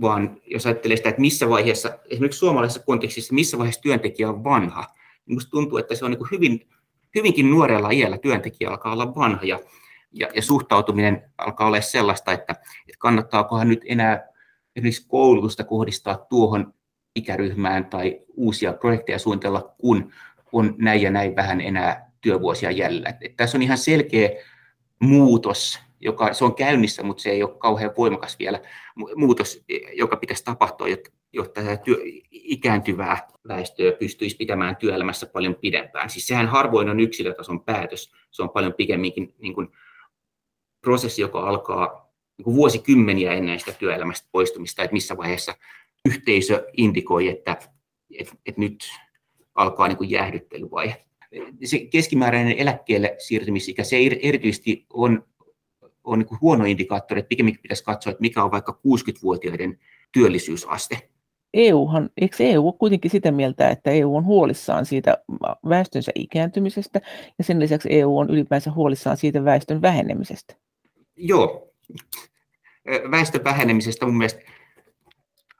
[0.00, 4.80] vaan jos ajattelee sitä, että missä vaiheessa, esimerkiksi suomalaisessa kontekstissa, missä vaiheessa työntekijä on vanha,
[4.80, 6.68] niin minusta tuntuu, että se on niin hyvin,
[7.14, 9.60] hyvinkin nuorella iällä työntekijä alkaa olla vanha ja,
[10.12, 14.28] ja, ja suhtautuminen alkaa olla sellaista, että, että kannattaakohan nyt enää
[14.76, 16.74] esimerkiksi koulutusta kohdistaa tuohon
[17.14, 20.12] ikäryhmään tai uusia projekteja suunnitella, kun
[20.52, 23.08] on näin ja näin vähän enää työvuosia jäljellä.
[23.08, 24.30] Että tässä on ihan selkeä
[24.98, 28.60] muutos, joka se on käynnissä, mutta se ei ole kauhean voimakas vielä
[29.16, 30.86] muutos, joka pitäisi tapahtua,
[31.32, 31.96] jotta työ,
[32.30, 36.10] ikääntyvää väestöä pystyisi pitämään työelämässä paljon pidempään.
[36.10, 39.68] Siis sehän harvoin on yksilötason päätös, se on paljon pikemminkin niin kuin
[40.80, 45.54] prosessi, joka alkaa niin kuin vuosikymmeniä ennen sitä työelämästä poistumista, että missä vaiheessa
[46.04, 47.56] yhteisö indikoi, että,
[48.18, 48.84] että, että nyt
[49.54, 51.04] alkaa niin kuin jäähdyttelyvaihe.
[51.64, 55.24] Se keskimääräinen eläkkeelle siirtymisikä, se erityisesti on,
[56.04, 59.78] on niin kuin huono indikaattori, että pikemminkin pitäisi katsoa, että mikä on vaikka 60-vuotiaiden
[60.12, 61.10] työllisyysaste.
[61.54, 65.18] EUhan, eikö EU ole kuitenkin sitä mieltä, että EU on huolissaan siitä
[65.68, 67.00] väestönsä ikääntymisestä
[67.38, 70.54] ja sen lisäksi EU on ylipäänsä huolissaan siitä väestön vähenemisestä?
[71.16, 71.72] Joo.
[73.10, 74.40] Väestön vähenemisestä mun mielestä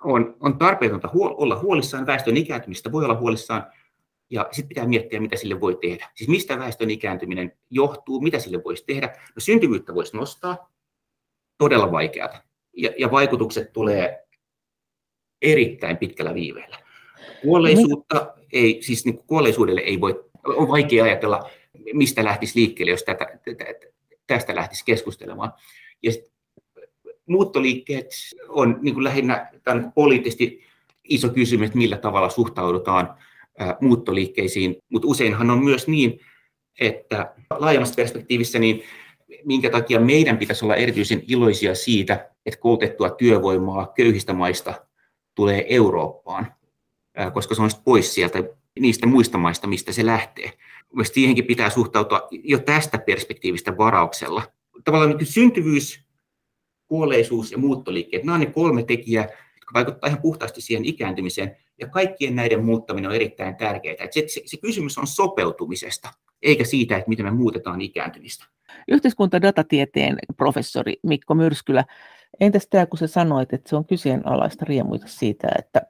[0.05, 3.67] on, on tarpeetonta huol- olla huolissaan väestön ikääntymistä, voi olla huolissaan,
[4.31, 6.11] ja sitten pitää miettiä, mitä sille voi tehdä.
[6.15, 9.07] Siis mistä väestön ikääntyminen johtuu, mitä sille voisi tehdä.
[9.07, 10.73] No syntyvyyttä voisi nostaa,
[11.59, 12.43] todella vaikeata,
[12.77, 14.27] ja, ja vaikutukset tulee
[15.43, 16.79] erittäin pitkällä viiveellä.
[17.43, 21.51] Kuolleisuutta ei, siis niin kuolleisuudelle ei voi, on vaikea ajatella,
[21.93, 23.39] mistä lähtisi liikkeelle, jos tätä,
[24.27, 25.53] tästä lähtisi keskustelemaan.
[26.03, 26.34] Ja sit
[27.27, 28.11] muuttoliikkeet
[28.49, 30.65] on niin kuin lähinnä tämän poliittisesti
[31.05, 33.15] iso kysymys, että millä tavalla suhtaudutaan
[33.81, 36.21] muuttoliikkeisiin, mutta useinhan on myös niin,
[36.81, 38.83] että laajemmassa perspektiivissä niin
[39.45, 44.75] minkä takia meidän pitäisi olla erityisen iloisia siitä, että koulutettua työvoimaa köyhistä maista
[45.35, 46.47] tulee Eurooppaan,
[47.33, 48.39] koska se on pois sieltä
[48.81, 50.53] niistä muista maista, mistä se lähtee.
[50.93, 54.43] Mielestäni siihenkin pitää suhtautua jo tästä perspektiivistä varauksella.
[54.85, 56.04] Tavallaan niin syntyvyys
[56.89, 61.89] kuolleisuus ja muuttoliikkeet, nämä on ne kolme tekijää, jotka vaikuttavat ihan puhtaasti siihen ikääntymiseen, ja
[61.89, 63.97] kaikkien näiden muuttaminen on erittäin tärkeää.
[64.11, 66.09] se, se, se kysymys on sopeutumisesta,
[66.43, 68.45] eikä siitä, että miten me muutetaan ikääntymistä.
[68.89, 71.85] Yhteiskuntadatatieteen professori Mikko Myrskylä,
[72.41, 75.83] entäs tämä, kun sä sanoit, että se on kyseenalaista riemuita siitä, että,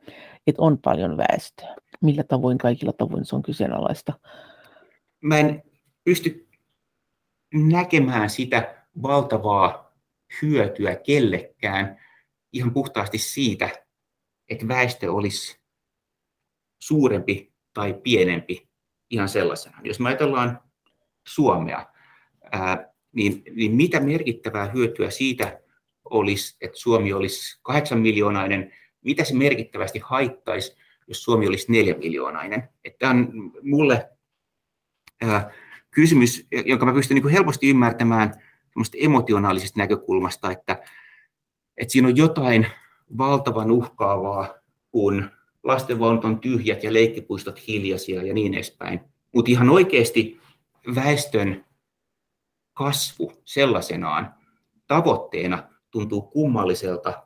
[0.47, 1.75] että on paljon väestöä?
[2.01, 4.13] Millä tavoin, kaikilla tavoin se on kyseenalaista?
[5.21, 5.63] Mä en
[6.05, 6.49] pysty
[7.55, 9.84] näkemään sitä valtavaa
[10.43, 12.01] hyötyä kellekään
[12.53, 13.71] ihan puhtaasti siitä,
[14.49, 15.61] että väestö olisi
[16.79, 18.69] suurempi tai pienempi
[19.11, 19.81] ihan sellaisena.
[19.85, 20.61] Jos me ajatellaan
[21.27, 21.87] Suomea,
[23.13, 25.61] niin, niin mitä merkittävää hyötyä siitä
[26.05, 28.73] olisi, että Suomi olisi kahdeksan miljoonainen,
[29.05, 30.77] mitä se merkittävästi haittaisi,
[31.09, 32.69] jos Suomi olisi neljä miljoonainen.
[32.99, 34.11] Tämä on mulle
[35.91, 38.44] kysymys, jonka mä pystyn niin helposti ymmärtämään
[38.99, 40.83] emotionaalisesta näkökulmasta, että,
[41.77, 42.67] että siinä on jotain
[43.19, 44.55] valtavan uhkaavaa,
[44.91, 45.31] kun
[45.63, 49.01] lastenvaunut on tyhjät ja leikkipuistot hiljaisia ja niin edespäin.
[49.35, 50.41] Mutta ihan oikeasti
[50.95, 51.65] väestön
[52.73, 54.35] kasvu sellaisenaan
[54.87, 57.23] tavoitteena tuntuu kummalliselta.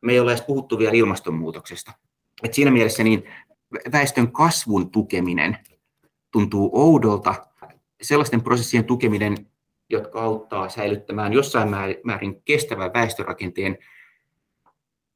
[0.00, 1.92] Me ei ole edes puhuttu vielä ilmastonmuutoksesta.
[2.42, 3.24] Et siinä mielessä niin
[3.92, 5.58] väestön kasvun tukeminen
[6.30, 7.34] tuntuu oudolta.
[8.02, 9.46] Sellaisten prosessien tukeminen,
[9.90, 11.68] jotka auttaa säilyttämään jossain
[12.04, 13.78] määrin kestävän väestörakenteen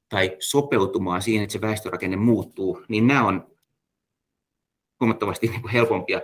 [0.08, 3.46] tai sopeutumaan siihen, että se väestörakenne muuttuu, niin nämä on
[5.00, 6.20] huomattavasti niin helpompia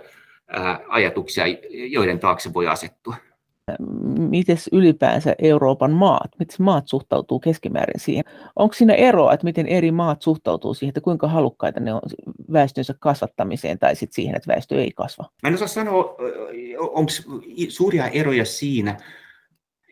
[0.87, 3.15] ajatuksia, joiden taakse voi asettua.
[4.29, 8.23] Miten ylipäänsä Euroopan maat, miten maat suhtautuu keskimäärin siihen?
[8.55, 12.01] Onko siinä eroa, että miten eri maat suhtautuu siihen, että kuinka halukkaita ne on
[12.51, 15.29] väestönsä kasvattamiseen tai sitten siihen, että väestö ei kasva?
[15.43, 16.15] Mä en osaa sanoa,
[16.79, 17.11] onko
[17.69, 18.97] suuria eroja siinä,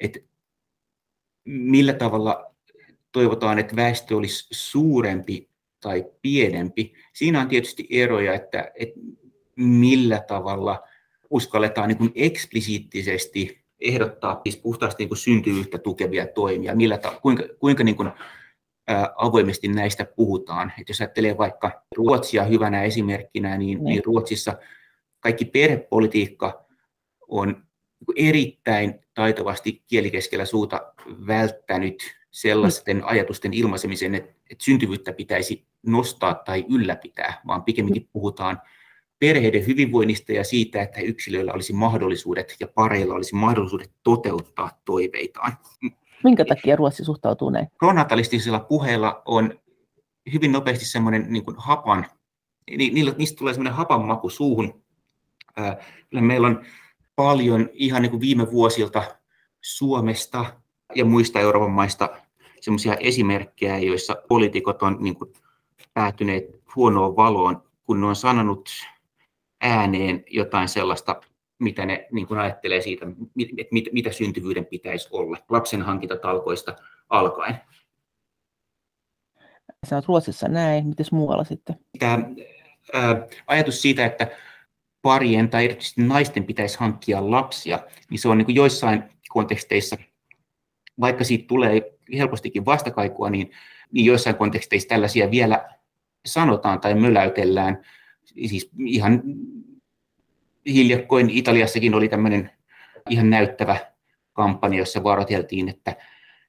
[0.01, 0.19] että
[1.45, 2.55] millä tavalla
[3.11, 6.93] toivotaan, että väestö olisi suurempi tai pienempi.
[7.13, 8.99] Siinä on tietysti eroja, että, että
[9.55, 10.83] millä tavalla
[11.29, 17.43] uskalletaan niin kuin eksplisiittisesti ehdottaa siis puhtaasti niin kuin syntyvyyttä tukevia toimia, millä ta- kuinka,
[17.59, 18.11] kuinka niin kuin,
[18.87, 20.73] ää, avoimesti näistä puhutaan.
[20.81, 23.83] Et jos ajattelee vaikka Ruotsia hyvänä esimerkkinä, niin, niin.
[23.83, 24.57] niin Ruotsissa
[25.19, 26.65] kaikki perhepolitiikka
[27.27, 30.93] on niin erittäin taitavasti kielikeskellä suuta
[31.27, 33.03] välttänyt sellaisten mm.
[33.05, 38.09] ajatusten ilmaisemisen, että, että syntyvyyttä pitäisi nostaa tai ylläpitää, vaan pikemminkin mm.
[38.13, 38.61] puhutaan
[39.19, 45.51] perheiden hyvinvoinnista ja siitä, että yksilöillä olisi mahdollisuudet ja pareilla olisi mahdollisuudet toteuttaa toiveitaan.
[46.23, 47.67] Minkä takia Ruotsi suhtautuu näin?
[47.79, 49.59] Pronatalistisilla puheilla on
[50.33, 52.05] hyvin nopeasti semmoinen niin kuin hapan,
[52.77, 54.83] niillä, niistä tulee semmoinen hapan maku suuhun.
[56.09, 56.65] Kyllä meillä on
[57.15, 59.03] paljon ihan niin kuin viime vuosilta
[59.61, 60.45] Suomesta
[60.95, 62.09] ja muista Euroopan maista
[62.61, 65.33] semmoisia esimerkkejä, joissa poliitikot on niin kuin
[65.93, 68.69] päätyneet huonoon valoon, kun ne on sanonut
[69.61, 71.21] ääneen jotain sellaista,
[71.59, 73.05] mitä ne niin kuin ajattelee siitä,
[73.57, 76.75] että mit, mitä syntyvyyden pitäisi olla lapsen hankintatalkoista
[77.09, 77.55] alkaen.
[79.89, 81.75] Sä oot Ruotsissa näin, miten muualla sitten?
[81.99, 82.19] Tämä
[82.93, 84.27] ää, ajatus siitä, että
[85.01, 89.97] parien tai erityisesti naisten pitäisi hankkia lapsia, niin se on niin kuin joissain konteksteissa,
[90.99, 93.51] vaikka siitä tulee helpostikin vastakaikua, niin,
[93.91, 95.69] niin joissain konteksteissa tällaisia vielä
[96.25, 97.85] sanotaan tai möläytellään,
[98.47, 99.23] siis ihan
[100.65, 102.51] hiljakkoin Italiassakin oli tämmöinen
[103.09, 103.77] ihan näyttävä
[104.33, 105.95] kampanja, jossa varoiteltiin, että,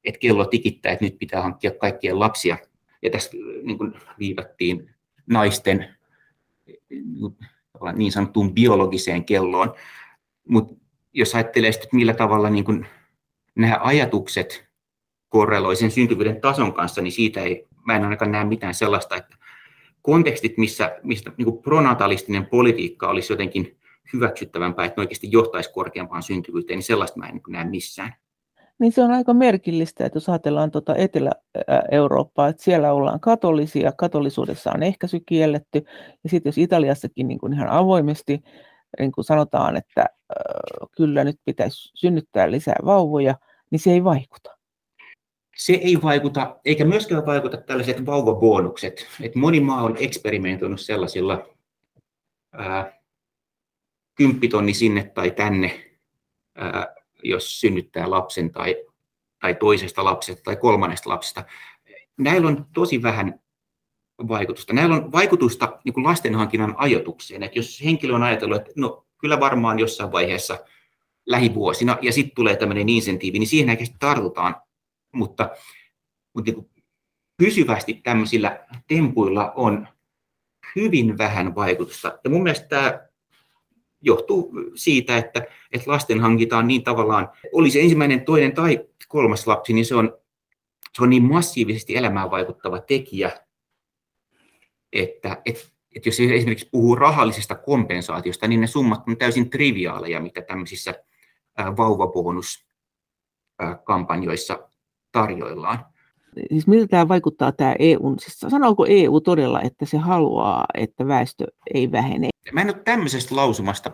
[0.04, 2.58] että kello tikittää, että nyt pitää hankkia kaikkien lapsia.
[3.02, 3.30] Ja tässä
[3.62, 4.94] niin kuin viivattiin
[5.26, 5.94] naisten
[7.94, 9.74] niin sanottuun biologiseen kelloon.
[10.48, 10.74] Mutta
[11.12, 12.86] jos ajattelee sitten, että millä tavalla niin kuin
[13.54, 14.68] nämä ajatukset
[15.28, 19.36] korreloi sen syntyvyyden tason kanssa, niin siitä ei, mä en ainakaan näe mitään sellaista, että
[20.02, 23.76] kontekstit, missä, mistä niin pronatalistinen politiikka olisi jotenkin
[24.12, 28.14] hyväksyttävämpää, että ne oikeasti johtaisi korkeampaan syntyvyyteen, niin sellaista mä en niin näe missään.
[28.78, 34.72] Niin se on aika merkillistä, että jos ajatellaan tuota Etelä-Eurooppaa, että siellä ollaan katolisia, katolisuudessa
[34.74, 35.82] on ehkäisy kielletty,
[36.24, 38.40] ja sitten jos Italiassakin niin kuin ihan avoimesti
[38.98, 43.34] niin kuin sanotaan, että äh, kyllä nyt pitäisi synnyttää lisää vauvoja,
[43.70, 44.59] niin se ei vaikuta
[45.60, 49.06] se ei vaikuta, eikä myöskään vaikuta tällaiset vauvabonukset.
[49.20, 51.46] Et moni maa on eksperimentoinut sellaisilla
[52.52, 53.00] ää,
[54.14, 55.90] kymppitonni sinne tai tänne,
[56.54, 58.84] ää, jos synnyttää lapsen tai,
[59.40, 61.44] tai toisesta lapsesta tai kolmannesta lapsesta.
[62.18, 63.40] Näillä on tosi vähän
[64.28, 64.72] vaikutusta.
[64.72, 67.42] Näillä on vaikutusta niin kuin lastenhankinnan ajotukseen.
[67.42, 70.58] Että jos henkilö on ajatellut, että no, kyllä varmaan jossain vaiheessa
[71.26, 74.56] lähivuosina, ja sitten tulee tämmöinen insentiivi, niin siihen tartutaan
[75.12, 75.50] mutta,
[76.34, 76.70] mutta niin
[77.36, 79.88] pysyvästi tämmöisillä tempuilla on
[80.76, 82.18] hyvin vähän vaikutusta.
[82.24, 83.08] Ja mun mielestä tämä
[84.00, 89.72] johtuu siitä, että, että lasten hankitaan niin tavallaan, oli se ensimmäinen, toinen tai kolmas lapsi,
[89.72, 90.18] niin se on,
[90.96, 93.30] se on niin massiivisesti elämään vaikuttava tekijä,
[94.92, 95.60] että, että,
[95.96, 100.94] että jos esimerkiksi puhuu rahallisesta kompensaatiosta, niin ne summat on täysin triviaaleja, mitä tämmöisissä
[101.76, 104.69] vauvabonuskampanjoissa
[105.12, 105.84] tarjoillaan.
[106.48, 108.16] Siis miltä tämä vaikuttaa tämä EU?
[108.18, 112.28] Siis sanooko EU todella, että se haluaa, että väestö ei vähene?
[112.52, 113.90] Mä en ole tämmöisestä lausumasta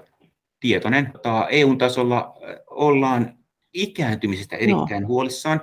[0.60, 1.12] tietoinen.
[1.50, 2.34] EU-tasolla
[2.70, 3.38] ollaan
[3.74, 5.08] ikääntymisestä erittäin no.
[5.08, 5.60] huolissaan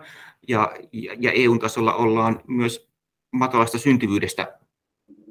[0.47, 2.89] ja, ja, ja EU-tasolla ollaan myös
[3.31, 4.59] matalasta syntyvyydestä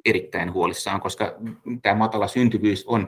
[0.05, 1.35] erittäin huolissaan, koska
[1.81, 3.07] tämä matala syntyvyys on,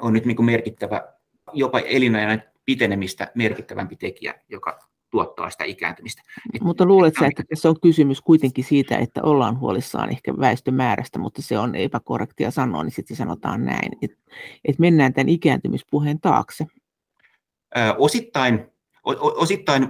[0.00, 1.12] on nyt niin merkittävä,
[1.52, 4.78] jopa elinajan pitenemistä merkittävämpi tekijä, joka
[5.10, 6.22] tuottaa sitä ikääntymistä.
[6.54, 11.42] Et, mutta luuletko että tässä on kysymys kuitenkin siitä, että ollaan huolissaan ehkä väestömäärästä, mutta
[11.42, 14.16] se on epäkorrektia sanoa, niin sitten sanotaan näin, että
[14.64, 16.66] et mennään tämän ikääntymispuheen taakse?
[17.76, 18.66] Ö, osittain,
[19.06, 19.88] o, osittain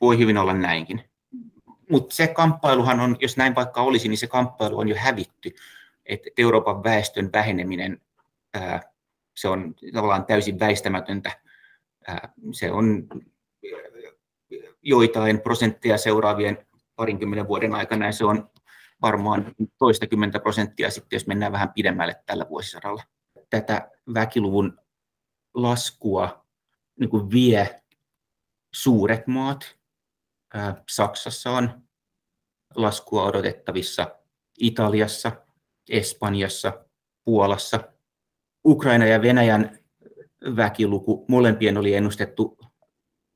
[0.00, 1.00] voi hyvin olla näinkin.
[1.90, 5.54] Mutta se kamppailuhan on, jos näin vaikka olisi, niin se kamppailu on jo hävitty.
[6.06, 8.00] Että Euroopan väestön väheneminen,
[8.54, 8.80] ää,
[9.34, 11.30] se on tavallaan täysin väistämätöntä.
[12.06, 13.08] Ää, se on
[14.84, 16.66] joitain prosentteja seuraavien
[16.96, 18.50] parinkymmenen vuoden aikana, ja se on
[19.02, 23.02] varmaan toistakymmentä prosenttia sitten, jos mennään vähän pidemmälle tällä vuosisadalla.
[23.50, 24.78] Tätä väkiluvun
[25.54, 26.46] laskua
[27.00, 27.82] niin kuin vie
[28.74, 29.78] suuret maat.
[30.90, 31.82] Saksassa on
[32.74, 34.18] laskua odotettavissa,
[34.58, 35.32] Italiassa,
[35.90, 36.84] Espanjassa,
[37.24, 37.80] Puolassa.
[38.66, 39.78] Ukraina ja Venäjän
[40.56, 42.58] väkiluku, molempien oli ennustettu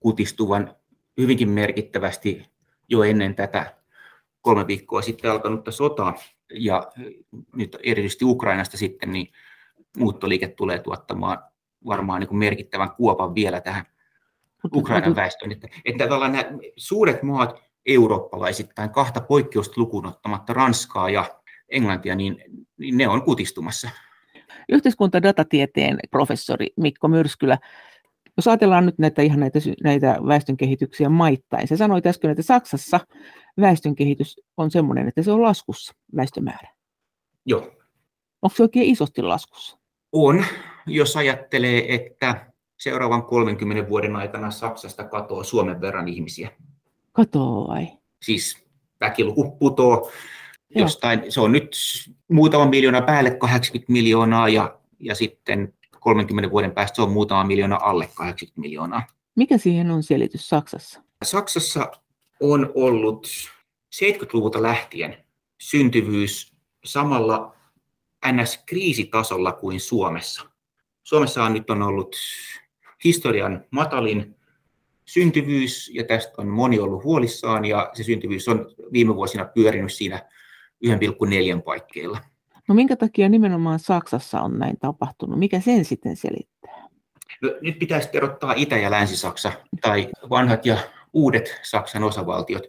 [0.00, 0.74] kutistuvan
[1.18, 2.46] hyvinkin merkittävästi
[2.88, 3.74] jo ennen tätä
[4.40, 6.14] kolme viikkoa sitten alkanutta sotaa.
[6.50, 6.92] Ja
[7.56, 9.32] nyt erityisesti Ukrainasta sitten, niin
[9.98, 11.38] muuttoliike tulee tuottamaan
[11.86, 13.84] varmaan niin kuin merkittävän kuopan vielä tähän
[14.74, 15.52] Ukrainan väestöön.
[15.52, 16.44] Että, että nämä
[16.76, 21.24] suuret maat eurooppalaisittain, kahta poikkeusta lukuun ottamatta Ranskaa ja
[21.68, 22.44] Englantia, niin,
[22.78, 23.90] niin ne on kutistumassa.
[24.68, 27.58] Yhteiskuntadatatieteen professori Mikko Myrskylä,
[28.38, 33.00] jos ajatellaan nyt näitä, ihan näitä, näitä väestönkehityksiä maittain, se sanoi äsken, että Saksassa
[33.60, 36.68] väestönkehitys on sellainen, että se on laskussa väestömäärä.
[37.46, 37.60] Joo.
[38.42, 39.78] Onko se oikein isosti laskussa?
[40.12, 40.44] On,
[40.86, 46.50] jos ajattelee, että seuraavan 30 vuoden aikana Saksasta katoaa Suomen verran ihmisiä.
[47.12, 47.88] Katoaa vai?
[48.22, 48.64] Siis
[49.00, 50.10] väkiluku putoo
[50.74, 51.76] jostain, se on nyt
[52.28, 57.78] muutama miljoona päälle 80 miljoonaa ja, ja sitten 30 vuoden päästä se on muutama miljoona
[57.82, 59.06] alle 80 miljoonaa.
[59.36, 61.02] Mikä siihen on selitys Saksassa?
[61.24, 61.90] Saksassa
[62.40, 63.26] on ollut
[63.94, 65.24] 70-luvulta lähtien
[65.60, 66.52] syntyvyys
[66.84, 67.54] samalla
[68.26, 70.50] NS-kriisitasolla kuin Suomessa.
[71.04, 72.16] Suomessa on nyt on ollut
[73.04, 74.36] historian matalin
[75.04, 80.28] syntyvyys, ja tästä on moni ollut huolissaan, ja se syntyvyys on viime vuosina pyörinyt siinä
[80.86, 82.18] 1,4 paikkeilla.
[82.68, 85.38] No minkä takia nimenomaan Saksassa on näin tapahtunut?
[85.38, 86.88] Mikä sen sitten selittää?
[87.42, 90.78] No, nyt pitäisi erottaa Itä- ja Länsi-Saksa, tai vanhat ja
[91.12, 92.62] uudet Saksan osavaltiot.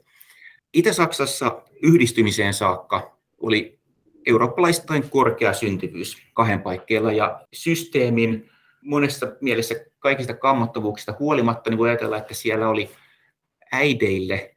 [0.74, 3.80] Itä-Saksassa yhdistymiseen saakka oli
[4.26, 8.50] eurooppalaistain korkea syntyvyys kahden paikkeilla, ja systeemin
[8.82, 12.90] monessa mielessä kaikista kammottavuuksista huolimatta, niin voi ajatella, että siellä oli
[13.72, 14.56] äideille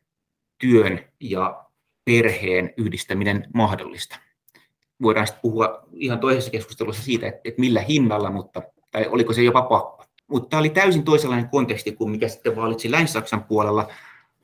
[0.59, 1.64] työn ja
[2.05, 4.16] perheen yhdistäminen mahdollista.
[5.02, 9.42] Voidaan sitten puhua ihan toisessa keskustelussa siitä, että, että millä hinnalla, mutta, tai oliko se
[9.42, 10.04] jopa pakko.
[10.26, 13.88] Mutta tämä oli täysin toisenlainen konteksti kuin mikä sitten valitsi Länsi-Saksan puolella,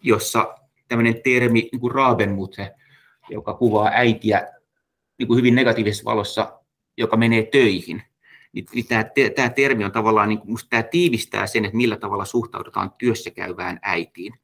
[0.03, 0.55] jossa
[0.89, 1.93] tämmöinen termi niin kuin
[3.31, 4.49] joka kuvaa äitiä
[5.19, 6.61] niin kuin hyvin negatiivisessa valossa,
[6.97, 8.03] joka menee töihin,
[8.53, 9.05] niin, niin tämä,
[9.37, 13.79] tämä termi on tavallaan, niin musta tämä tiivistää sen, että millä tavalla suhtaudutaan työssä käyvään
[13.83, 14.35] äitiin.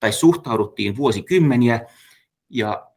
[0.00, 1.80] Tai suhtauduttiin vuosikymmeniä,
[2.50, 2.89] ja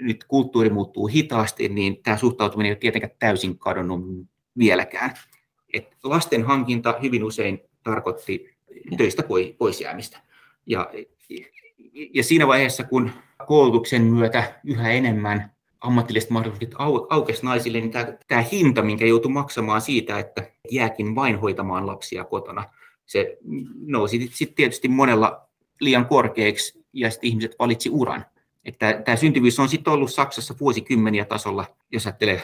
[0.00, 4.00] nyt kulttuuri muuttuu hitaasti, niin tämä suhtautuminen ei ole tietenkään täysin kadonnut
[4.58, 5.14] vieläkään.
[5.72, 8.56] Et lasten hankinta hyvin usein tarkoitti
[8.96, 9.22] töistä
[9.58, 10.20] pois jäämistä.
[10.66, 10.90] Ja,
[12.14, 13.10] ja siinä vaiheessa, kun
[13.46, 19.32] koulutuksen myötä yhä enemmän ammatilliset mahdollisuudet au, aukesi naisille, niin tämä, tämä hinta, minkä joutui
[19.32, 22.64] maksamaan siitä, että jääkin vain hoitamaan lapsia kotona,
[23.06, 23.38] se
[23.86, 25.48] nousi sitten tietysti monella
[25.80, 28.24] liian korkeaksi ja sitten ihmiset valitsi uran.
[28.64, 32.42] Että tämä syntyvyys on sitten ollut Saksassa vuosikymmeniä tasolla, jos ajattelee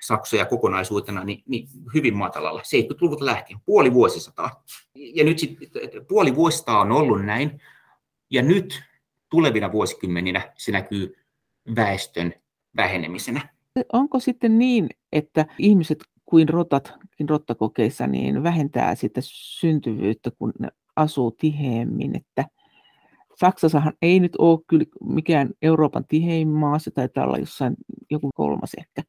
[0.00, 4.64] Saksoja kokonaisuutena, niin, niin hyvin matalalla, 70-luvulta lähtien, puoli vuosisataa.
[4.94, 5.68] Ja nyt sitten
[6.08, 7.60] puoli vuosisataa on ollut näin,
[8.30, 8.82] ja nyt
[9.30, 11.16] tulevina vuosikymmeninä se näkyy
[11.76, 12.34] väestön
[12.76, 13.48] vähenemisenä.
[13.92, 21.30] Onko sitten niin, että ihmiset kuin rotatkin rottakokeissa niin vähentää sitä syntyvyyttä, kun ne asuu
[21.30, 22.44] tiheemmin, että
[23.40, 27.76] Saksassahan ei nyt ole kyllä mikään Euroopan tihein maa, se taitaa olla jossain
[28.10, 29.02] joku kolmas ehkä.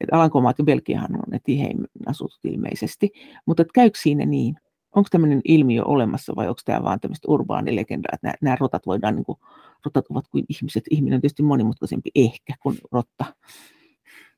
[0.00, 3.10] Et Alankomaat ja Belgiahan on ne tihein asutut ilmeisesti,
[3.46, 4.56] mutta käykö siinä niin?
[4.96, 9.16] Onko tämmöinen ilmiö olemassa vai onko tämä vaan tämmöistä urbaanilegendaa, että nämä, nämä rotat voidaan,
[9.16, 9.38] niin kuin,
[9.84, 10.84] rotat ovat kuin ihmiset.
[10.90, 13.24] Ihminen on tietysti monimutkaisempi ehkä kuin rotta.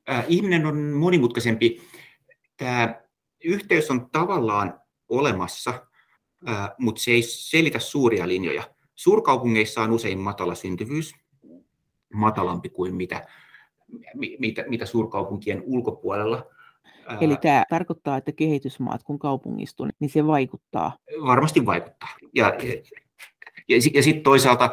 [0.09, 1.81] Äh, ihminen on monimutkaisempi.
[2.57, 3.01] Tämä
[3.43, 4.79] yhteys on tavallaan
[5.09, 5.87] olemassa,
[6.49, 8.63] äh, mutta se ei selitä suuria linjoja.
[8.95, 11.13] Suurkaupungeissa on usein matala syntyvyys,
[12.13, 13.27] matalampi kuin mitä,
[14.39, 16.45] mitä, mitä suurkaupunkien ulkopuolella.
[17.21, 20.97] Eli tämä tarkoittaa, että kehitysmaat kun kaupungistuu, niin se vaikuttaa?
[21.25, 22.09] Varmasti vaikuttaa.
[22.33, 22.53] Ja
[23.67, 24.69] Ja, ja sitten toisaalta,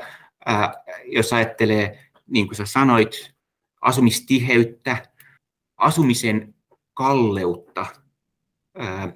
[0.46, 0.72] ää,
[1.06, 3.34] jos ajattelee, niin kuin sä sanoit,
[3.80, 4.96] asumistiheyttä,
[5.76, 6.54] asumisen
[6.94, 7.86] kalleutta,
[8.78, 9.12] ää,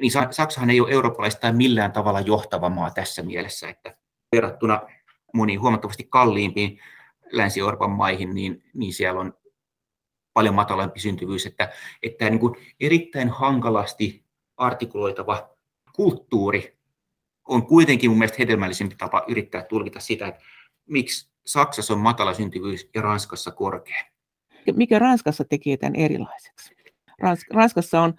[0.00, 3.96] niin Saksahan ei ole eurooppalaista millään tavalla johtava maa tässä mielessä, että
[4.32, 4.80] verrattuna
[5.34, 6.78] moniin huomattavasti kalliimpiin
[7.32, 9.34] Länsi-Euroopan maihin, niin, niin siellä on
[10.32, 11.72] paljon matalampi syntyvyys, että,
[12.02, 14.24] että niin kuin erittäin hankalasti
[14.56, 15.50] artikuloitava
[15.92, 16.76] kulttuuri
[17.48, 20.40] on kuitenkin mun mielestä hedelmällisempi tapa yrittää tulkita sitä, että
[20.88, 24.04] miksi Saksassa on matala syntyvyys ja Ranskassa korkea.
[24.74, 26.76] Mikä Ranskassa tekee tämän erilaiseksi?
[27.50, 28.14] Ranskassa on,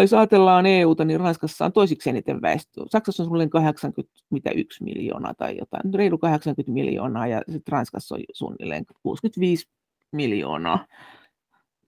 [0.00, 2.84] jos ajatellaan EUta, niin Ranskassa on toisiksi eniten väestöä.
[2.88, 8.84] Saksassa on suunnilleen 81 miljoonaa tai jotain, reilu 80 miljoonaa ja sitten Ranskassa on suunnilleen
[9.02, 9.68] 65
[10.12, 10.86] miljoonaa,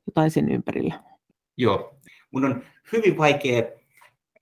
[0.06, 1.00] jotain sen ympärillä.
[1.56, 1.98] Joo,
[2.30, 2.62] mun on
[2.92, 3.62] hyvin vaikea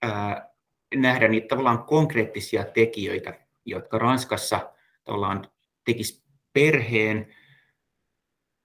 [0.03, 0.51] ää,
[0.95, 4.73] nähdä niitä tavallaan konkreettisia tekijöitä, jotka Ranskassa
[5.05, 5.49] tavallaan
[5.85, 6.23] tekisi
[6.53, 7.35] perheen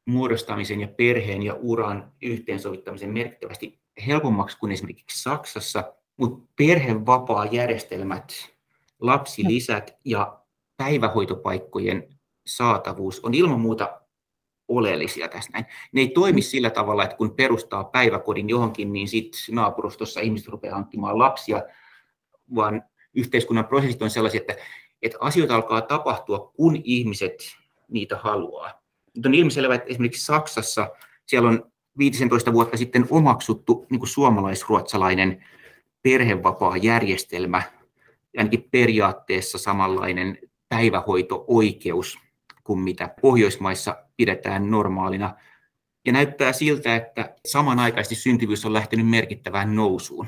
[0.05, 8.33] muodostamisen ja perheen ja uran yhteensovittamisen merkittävästi helpommaksi kuin esimerkiksi Saksassa, mutta perhevapaa järjestelmät,
[8.99, 10.39] lapsilisät ja
[10.77, 14.01] päivähoitopaikkojen saatavuus on ilman muuta
[14.67, 15.65] oleellisia tässä näin.
[15.91, 20.75] Ne ei toimi sillä tavalla, että kun perustaa päiväkodin johonkin, niin sitten naapurustossa ihmiset rupeaa
[20.75, 21.63] hankkimaan lapsia,
[22.55, 22.83] vaan
[23.13, 24.55] yhteiskunnan prosessit on sellaisia, että,
[25.01, 27.35] että asioita alkaa tapahtua, kun ihmiset
[27.87, 28.81] niitä haluaa.
[29.15, 30.89] Nyt on ilmiselvä, että esimerkiksi Saksassa
[31.25, 35.43] siellä on 15 vuotta sitten omaksuttu niin kuin suomalais-ruotsalainen
[36.03, 37.61] perhevapaa-järjestelmä,
[38.37, 40.37] ainakin periaatteessa samanlainen
[40.69, 42.19] päivähoito-oikeus
[42.63, 45.35] kuin mitä Pohjoismaissa pidetään normaalina.
[46.05, 50.27] Ja näyttää siltä, että samanaikaisesti syntyvyys on lähtenyt merkittävään nousuun.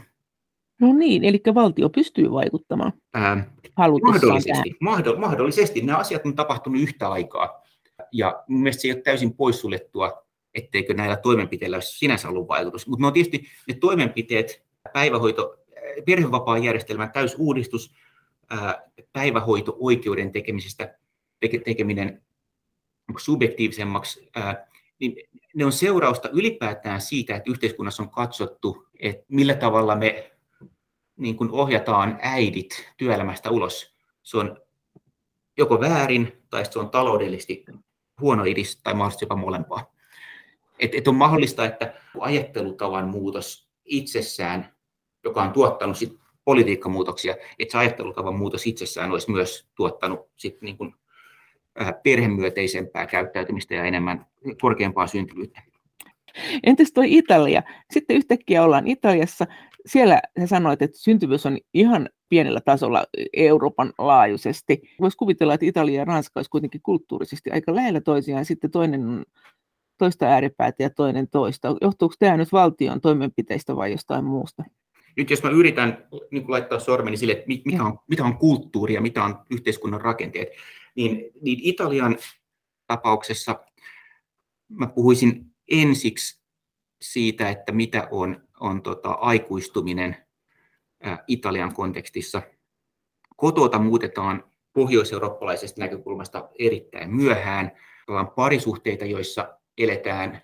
[0.82, 3.48] No niin, eli valtio pystyy vaikuttamaan Ää,
[3.78, 5.82] mahdollisesti, mahdoll, mahdollisesti.
[5.82, 7.62] Nämä asiat on tapahtunut yhtä aikaa.
[8.12, 10.24] Ja mun mielestä se ei ole täysin poissuljettua,
[10.54, 12.88] etteikö näillä toimenpiteillä olisi sinänsä ollut vaikutus.
[12.88, 15.58] Mutta no tietysti ne toimenpiteet, päivähoito,
[16.06, 17.96] perhevapaa-järjestelmän täysuudistus,
[19.14, 20.98] päivähoito-oikeuden tekemisestä,
[21.66, 22.24] tekeminen
[23.18, 24.30] subjektiivisemmaksi,
[25.00, 25.16] niin
[25.56, 30.32] ne on seurausta ylipäätään siitä, että yhteiskunnassa on katsottu, että millä tavalla me
[31.18, 33.96] niin kuin ohjataan äidit työelämästä ulos.
[34.24, 34.62] Se on
[35.58, 37.66] joko väärin tai se on taloudellisesti
[38.20, 39.91] huono idis tai mahdollisesti jopa molempaa.
[40.82, 44.76] Et, et on mahdollista, että ajattelutavan muutos itsessään,
[45.24, 50.78] joka on tuottanut sit politiikkamuutoksia, että se ajattelutavan muutos itsessään olisi myös tuottanut sit niin
[50.78, 50.94] kuin
[52.04, 54.26] perhemyöteisempää käyttäytymistä ja enemmän
[54.62, 55.62] korkeampaa syntyvyyttä.
[56.64, 57.64] Entäs tuo Italia?
[57.92, 59.48] Sitten yhtäkkiä ollaan Italiassa.
[59.86, 63.04] Siellä sä sanoit, että syntyvyys on ihan pienellä tasolla
[63.34, 64.82] Euroopan laajuisesti.
[65.00, 68.46] Voisi kuvitella, että Italia ja Ranska olisi kuitenkin kulttuurisesti aika lähellä toisiaan.
[68.46, 69.26] Sitten toinen on
[70.02, 71.76] toista ääripäätä ja toinen toista.
[71.82, 74.64] Johtuuko tämä nyt valtion toimenpiteistä vai jostain muusta?
[75.18, 79.02] Nyt jos mä yritän niin laittaa sormeni sille, että mikä on, mitä on kulttuuri ja
[79.02, 80.50] mitä on yhteiskunnan rakenteet,
[80.96, 82.18] niin, niin Italian
[82.88, 83.60] tapauksessa
[84.70, 86.42] mä puhuisin ensiksi
[87.02, 90.16] siitä, että mitä on, on tota, aikuistuminen
[91.04, 92.42] ää, Italian kontekstissa.
[93.36, 94.44] Kotota muutetaan
[94.74, 97.72] pohjoiseurooppalaisesta näkökulmasta erittäin myöhään.
[98.08, 100.42] On parisuhteita, joissa eletään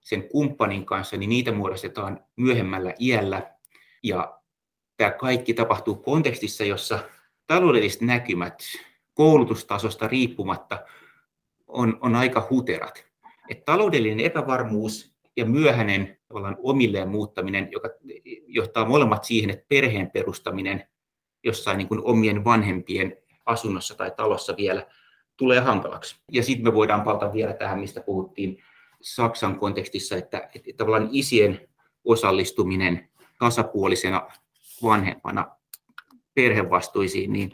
[0.00, 3.54] sen kumppanin kanssa, niin niitä muodostetaan myöhemmällä iällä.
[4.02, 4.40] Ja
[4.96, 6.98] tämä kaikki tapahtuu kontekstissa, jossa
[7.46, 8.62] taloudelliset näkymät
[9.14, 10.84] koulutustasosta riippumatta
[11.66, 13.04] on, on aika huterat.
[13.48, 17.88] Et taloudellinen epävarmuus ja myöhäinen tavallaan omilleen muuttaminen, joka
[18.46, 20.88] johtaa molemmat siihen, että perheen perustaminen
[21.44, 24.86] jossain niin kuin omien vanhempien asunnossa tai talossa vielä
[25.38, 26.16] tulee hankalaksi.
[26.32, 28.62] Ja sitten me voidaan palata vielä tähän, mistä puhuttiin
[29.00, 31.68] Saksan kontekstissa, että, että tavallaan isien
[32.04, 33.08] osallistuminen
[33.38, 34.28] tasapuolisena
[34.82, 35.46] vanhempana
[36.34, 37.52] perhevastuisiin, niin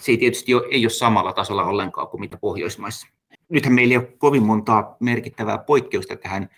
[0.00, 3.06] se ei tietysti ole, ei ole samalla tasolla ollenkaan kuin mitä Pohjoismaissa.
[3.48, 6.48] Nythän meillä ei ole kovin montaa merkittävää poikkeusta tähän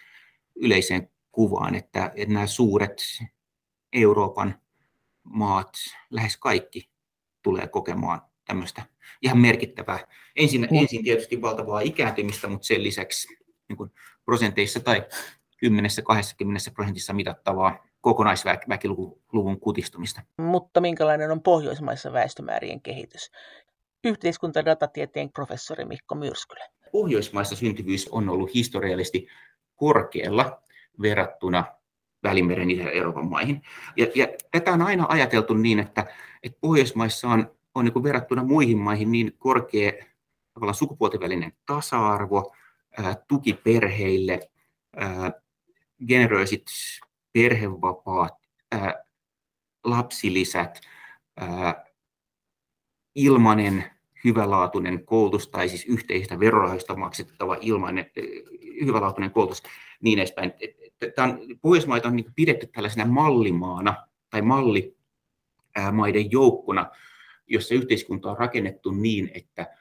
[0.56, 3.02] yleiseen kuvaan, että, että nämä suuret
[3.92, 4.60] Euroopan
[5.22, 5.72] maat,
[6.10, 6.90] lähes kaikki
[7.42, 8.82] tulee kokemaan tämmöistä
[9.22, 9.98] ihan merkittävää.
[10.36, 10.76] Ensin, mm.
[10.76, 13.36] ensin tietysti valtavaa ikääntymistä, mutta sen lisäksi
[13.68, 13.90] niin kuin
[14.24, 15.06] prosenteissa tai
[15.66, 20.22] 10-20 prosentissa mitattavaa kokonaisväkiluvun kutistumista.
[20.38, 23.30] Mutta minkälainen on pohjoismaissa väestömäärien kehitys?
[24.04, 26.68] Yhteiskuntadatatieteen professori Mikko Myrskylä.
[26.92, 29.28] Pohjoismaissa syntyvyys on ollut historiallisesti
[29.76, 30.62] korkealla
[31.02, 31.64] verrattuna
[32.22, 33.62] Välimeren ja Euroopan maihin.
[33.96, 36.06] Ja, ja tätä on aina ajateltu niin, että,
[36.42, 39.92] että Pohjoismaissa on on niin kuin verrattuna muihin maihin niin korkea
[40.54, 42.54] tavallaan sukupuolten välinen tasa-arvo,
[43.28, 44.50] tuki perheille,
[44.96, 45.32] ää,
[46.06, 46.66] generöisit
[47.32, 48.34] perhevapaat,
[49.84, 50.80] lapsilisät,
[51.36, 51.84] ää,
[53.14, 53.84] ilmainen
[54.24, 58.10] hyvälaatuinen koulutus tai siis yhteistä verorahoista maksettava ilmainen
[58.84, 59.62] hyvälaatuinen koulutus,
[60.00, 60.52] niin edespäin.
[61.14, 66.90] Tämä on, Pohjoismaita on niin pidetty tällaisena mallimaana tai mallimaiden joukkona,
[67.52, 69.76] jossa yhteiskunta on rakennettu niin, että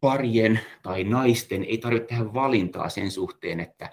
[0.00, 3.90] parien tai naisten ei tarvitse tehdä valintaa sen suhteen, että,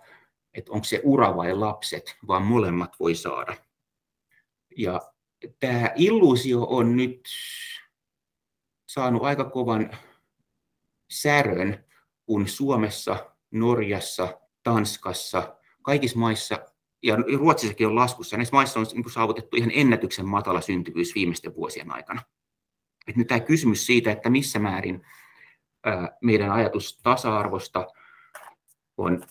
[0.54, 3.56] että onko se ura vai lapset, vaan molemmat voi saada.
[4.78, 5.02] Ja
[5.60, 7.22] tämä illuusio on nyt
[8.90, 9.92] saanut aika kovan
[11.12, 11.86] särön,
[12.26, 16.66] kun Suomessa, Norjassa, Tanskassa, kaikissa maissa,
[17.04, 21.92] ja Ruotsissakin on laskussa, näissä maissa on niin saavutettu ihan ennätyksen matala syntyvyys viimeisten vuosien
[21.92, 22.22] aikana.
[23.08, 25.06] Et nyt tämä kysymys siitä, että missä määrin
[26.22, 27.88] meidän ajatus tasa-arvosta
[28.98, 29.24] on,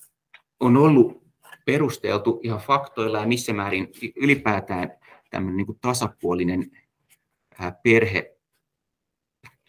[0.61, 1.29] on ollut
[1.65, 4.91] perusteltu ihan faktoilla ja missä määrin ylipäätään
[5.31, 6.71] tämmöinen niin kuin tasapuolinen
[7.83, 8.37] perhe,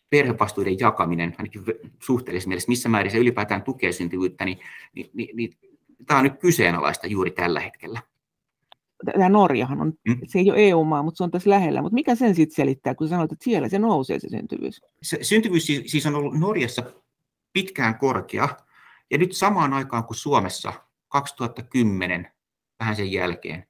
[0.09, 1.63] perhevastuiden jakaminen, ainakin
[2.03, 4.59] suhteellisessa mielessä, missä määrin se ylipäätään tukee syntyvyyttä, niin,
[4.95, 5.57] niin, niin, niin
[6.07, 8.01] tämä on nyt kyseenalaista juuri tällä hetkellä.
[9.13, 10.19] Tämä Norjahan on, mm.
[10.27, 11.81] se ei ole EU-maa, mutta se on tässä lähellä.
[11.81, 14.81] Mutta mikä sen sitten selittää, kun sanoit, että siellä se nousee se syntyvyys?
[15.01, 16.83] Se, syntyvyys siis, siis on ollut Norjassa
[17.53, 18.49] pitkään korkea,
[19.11, 20.73] ja nyt samaan aikaan kuin Suomessa
[21.07, 22.31] 2010,
[22.79, 23.67] vähän sen jälkeen,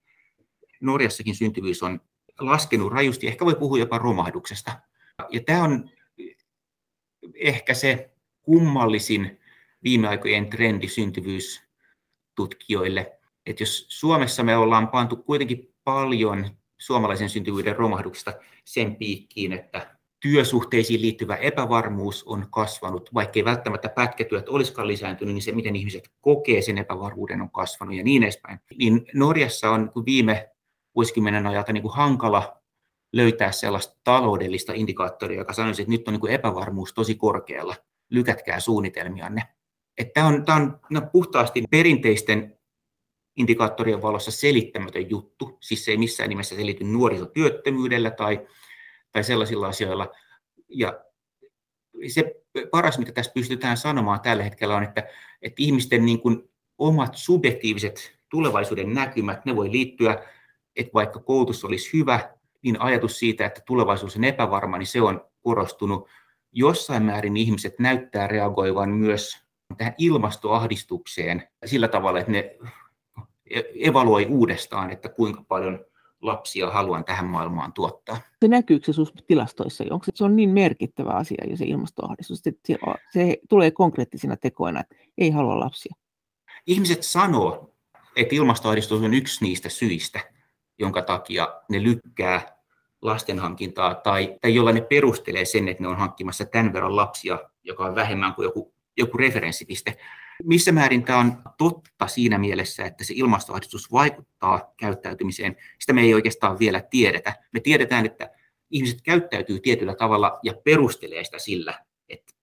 [0.82, 2.02] Norjassakin syntyvyys on
[2.40, 4.80] laskenut rajusti, ehkä voi puhua jopa romahduksesta.
[5.30, 5.90] Ja tämä on
[7.34, 8.12] ehkä se
[8.42, 9.40] kummallisin
[9.84, 10.88] viime aikojen trendi
[12.40, 18.34] syntyvyystutkijoille, että jos Suomessa me ollaan pantu kuitenkin paljon suomalaisen syntyvyyden romahduksesta
[18.66, 25.52] sen piikkiin, että työsuhteisiin liittyvä epävarmuus on kasvanut, vaikkei välttämättä pätkätyöt olisikaan lisääntynyt, niin se,
[25.52, 28.60] miten ihmiset kokee sen epävarmuuden, on kasvanut ja niin edespäin.
[28.78, 30.50] Niin Norjassa on viime
[30.96, 32.62] vuosikymmenen ajalta niin kuin hankala
[33.14, 37.76] löytää sellaista taloudellista indikaattoria, joka sanoisi, että nyt on niin kuin epävarmuus tosi korkealla,
[38.10, 39.59] lykätkää suunnitelmianne.
[40.14, 42.60] Tämä on, tämä on no, puhtaasti perinteisten
[43.36, 48.48] indikaattorien valossa selittämätön juttu, siis se ei missään nimessä selity nuorisotyöttömyydellä tai,
[49.12, 50.12] tai sellaisilla asioilla.
[50.70, 51.00] Ja
[52.08, 52.36] se
[52.72, 55.04] paras, mitä tässä pystytään sanomaan tällä hetkellä on, että,
[55.42, 60.26] että ihmisten niin kuin omat subjektiiviset tulevaisuuden näkymät, ne voi liittyä,
[60.76, 65.26] että vaikka koulutus olisi hyvä, niin ajatus siitä, että tulevaisuus on epävarma, niin se on
[65.42, 66.10] korostunut.
[66.52, 72.56] Jossain määrin ihmiset näyttää reagoivan myös tähän ilmastoahdistukseen sillä tavalla, että ne
[73.76, 75.86] evaluoi uudestaan, että kuinka paljon
[76.22, 78.18] lapsia haluan tähän maailmaan tuottaa.
[78.42, 79.84] Se näkyykö se sinussa tilastoissa?
[79.90, 82.78] Onko se, se on niin merkittävä asia jo se ilmastoahdistus, että se,
[83.14, 85.96] se tulee konkreettisina tekoina, että ei halua lapsia?
[86.68, 87.74] Ihmiset sanoo,
[88.16, 90.20] että ilmastoahdistus on yksi niistä syistä,
[90.80, 92.60] jonka takia ne lykkää
[93.02, 97.86] lastenhankintaa tai, tai jolla ne perustelee sen, että ne on hankkimassa tämän verran lapsia, joka
[97.86, 99.98] on vähemmän kuin joku, joku referenssipiste.
[100.44, 106.14] Missä määrin tämä on totta siinä mielessä, että se ilmastoahdistus vaikuttaa käyttäytymiseen, sitä me ei
[106.14, 107.36] oikeastaan vielä tiedetä.
[107.54, 108.32] Me tiedetään, että
[108.70, 111.80] ihmiset käyttäytyy tietyllä tavalla ja perustelee sitä sillä,
[112.10, 112.34] että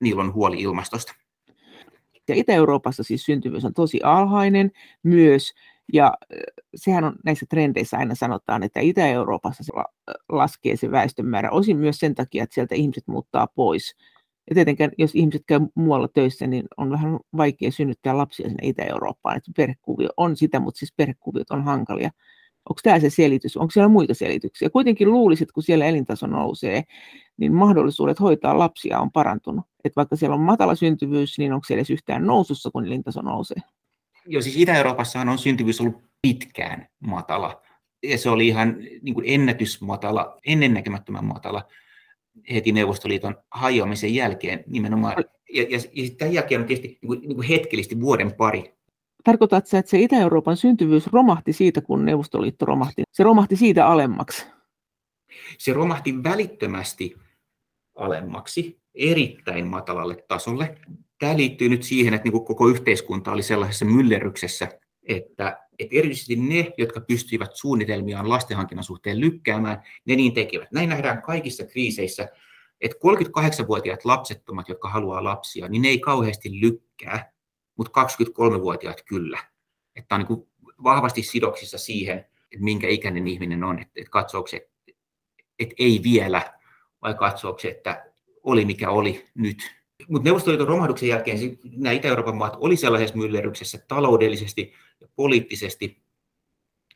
[0.00, 1.14] niillä on huoli ilmastosta.
[2.28, 4.70] Ja Itä-Euroopassa siis syntyvyys on tosi alhainen
[5.02, 5.54] myös,
[5.92, 6.14] ja
[6.74, 9.72] sehän on näissä trendeissä aina sanotaan, että Itä-Euroopassa se
[10.28, 13.96] laskee se väestön määrä, osin myös sen takia, että sieltä ihmiset muuttaa pois
[14.50, 19.36] ja tietenkään, jos ihmiset käy muualla töissä, niin on vähän vaikea synnyttää lapsia sinne Itä-Eurooppaan.
[19.36, 22.10] Että perhekuvio on sitä, mutta siis perhekuviot on hankalia.
[22.68, 23.56] Onko tämä se selitys?
[23.56, 24.70] Onko siellä muita selityksiä?
[24.70, 26.82] Kuitenkin luulisit, kun siellä elintaso nousee,
[27.36, 29.64] niin mahdollisuudet hoitaa lapsia on parantunut.
[29.84, 33.58] Että vaikka siellä on matala syntyvyys, niin onko siellä edes yhtään nousussa, kun elintaso nousee?
[34.26, 37.62] Joo, siis Itä-Euroopassahan on syntyvyys ollut pitkään matala.
[38.02, 41.64] Ja se oli ihan niin kuin ennätysmatala, ennennäkemättömän matala
[42.52, 45.14] heti Neuvostoliiton hajoamisen jälkeen nimenomaan.
[45.54, 48.74] Ja, ja, ja tämän jälkeen on tietysti niin kuin, niin kuin hetkellisesti vuoden pari.
[49.24, 53.02] Tarkoitatko että se Itä-Euroopan syntyvyys romahti siitä, kun Neuvostoliitto romahti?
[53.12, 54.46] Se romahti siitä alemmaksi?
[55.58, 57.16] Se romahti välittömästi
[57.94, 60.78] alemmaksi, erittäin matalalle tasolle.
[61.18, 64.68] Tämä liittyy nyt siihen, että niin koko yhteiskunta oli sellaisessa myllerryksessä,
[65.06, 70.72] että, että erityisesti ne, jotka pystyivät suunnitelmiaan lastenhankinnan suhteen lykkäämään, ne niin tekevät.
[70.72, 72.28] Näin nähdään kaikissa kriiseissä,
[72.80, 77.32] että 38-vuotiaat lapsettomat, jotka haluaa lapsia, niin ne ei kauheasti lykkää,
[77.76, 79.38] mutta 23-vuotiaat kyllä.
[79.96, 80.48] Että on niin
[80.82, 84.68] vahvasti sidoksissa siihen, että minkä ikäinen ihminen on, että, että katsoako se,
[85.58, 86.54] että ei vielä
[87.02, 89.76] vai katsoako se, että oli mikä oli nyt.
[90.08, 91.38] Mutta Neuvostoliiton romahduksen jälkeen
[91.76, 96.02] nämä Itä-Euroopan maat oli sellaisessa myllerryksessä taloudellisesti ja poliittisesti,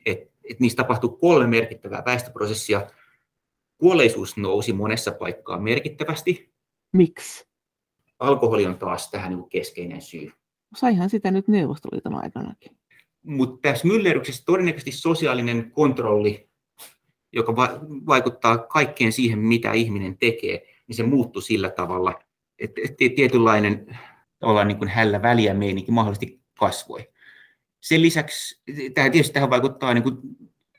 [0.07, 2.90] että et niissä tapahtui kolme merkittävää väestöprosessia.
[3.78, 6.53] Kuolleisuus nousi monessa paikkaa merkittävästi.
[6.92, 7.46] Miksi?
[8.18, 10.32] Alkoholi on taas tähän niin keskeinen syy.
[10.76, 12.76] Saihan sitä nyt Neuvostoliiton aikanakin.
[13.22, 16.48] Mutta tässä myllerryksessä todennäköisesti sosiaalinen kontrolli,
[17.32, 22.22] joka va- vaikuttaa kaikkeen siihen, mitä ihminen tekee, niin se muuttui sillä tavalla,
[22.59, 22.80] että
[23.16, 23.98] tietynlainen
[24.38, 27.09] tavallaan niin kuin hällä väliä meininki mahdollisesti kasvoi.
[27.80, 28.62] Sen lisäksi
[28.94, 30.16] tähän, tietysti tähän vaikuttaa niin kuin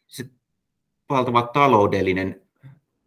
[0.07, 0.25] se
[1.09, 2.41] valtava taloudellinen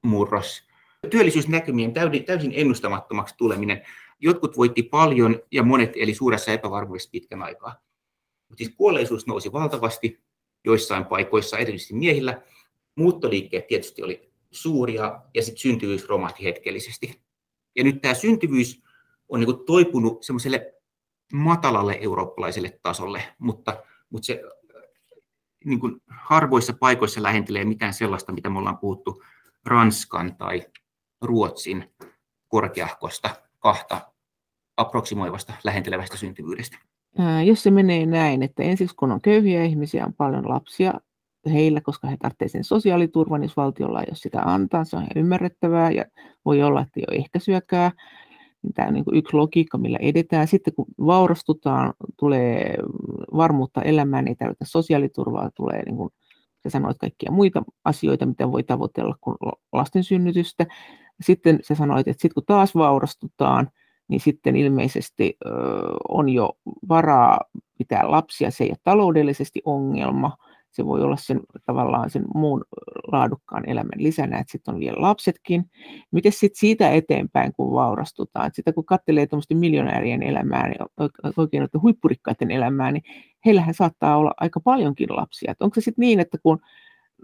[0.03, 0.63] murros.
[1.11, 1.93] Työllisyysnäkymien
[2.27, 3.83] täysin ennustamattomaksi tuleminen.
[4.21, 7.75] Jotkut voitti paljon ja monet eli suuressa epävarmuudessa pitkän aikaa.
[8.49, 10.21] Mutta siis kuolleisuus nousi valtavasti
[10.65, 12.43] joissain paikoissa, erityisesti miehillä.
[12.97, 17.21] Muuttoliikkeet tietysti oli suuria ja sitten syntyvyys romahti hetkellisesti.
[17.77, 18.83] Ja nyt tämä syntyvyys
[19.29, 20.75] on niin toipunut semmoiselle
[21.33, 24.43] matalalle eurooppalaiselle tasolle, mutta, mutta se
[25.65, 29.23] niin kuin harvoissa paikoissa lähentelee mitään sellaista, mitä me ollaan puhuttu
[29.67, 30.63] Ranskan tai
[31.23, 31.95] Ruotsin
[32.49, 34.01] korkeahkosta kahta
[34.77, 36.79] aproksimoivasta lähentelevästä syntyvyydestä.
[37.45, 40.95] Jos se menee näin, että ensiksi kun on köyhiä ihmisiä, on paljon lapsia
[41.53, 45.13] heillä, koska he tarvitsevat sen sosiaaliturvan, jos valtiolla ei ole sitä antaa, se on ihan
[45.17, 46.05] ymmärrettävää ja
[46.45, 47.93] voi olla, että ei ole ehkäisyäkään.
[48.75, 50.47] Tämä niin kuin yksi logiikka, millä edetään.
[50.47, 52.77] Sitten kun vaurastutaan, tulee
[53.37, 56.11] varmuutta elämään, ei tarvita sosiaaliturvaa, tulee niin kuin
[56.63, 59.37] sä sanoit kaikkia muita asioita, mitä voi tavoitella kuin
[59.73, 60.67] lasten synnytystä.
[61.21, 63.71] Sitten sä sanoit, että sitten kun taas vaurastutaan,
[64.09, 65.51] niin sitten ilmeisesti ö,
[66.09, 66.53] on jo
[66.89, 67.41] varaa
[67.79, 70.37] pitää lapsia, se ei ole taloudellisesti ongelma,
[70.77, 72.65] se voi olla sen tavallaan sen muun
[73.13, 75.65] laadukkaan elämän lisänä, että sitten on vielä lapsetkin.
[76.11, 78.51] Miten sitten siitä eteenpäin, kun vaurastutaan?
[78.55, 83.03] Sitä kun katselee tuommoisten miljonäärien elämää, niin oikein että huippurikkaiden elämää, niin
[83.45, 85.53] heillähän saattaa olla aika paljonkin lapsia.
[85.53, 86.61] Että onko se sitten niin, että kun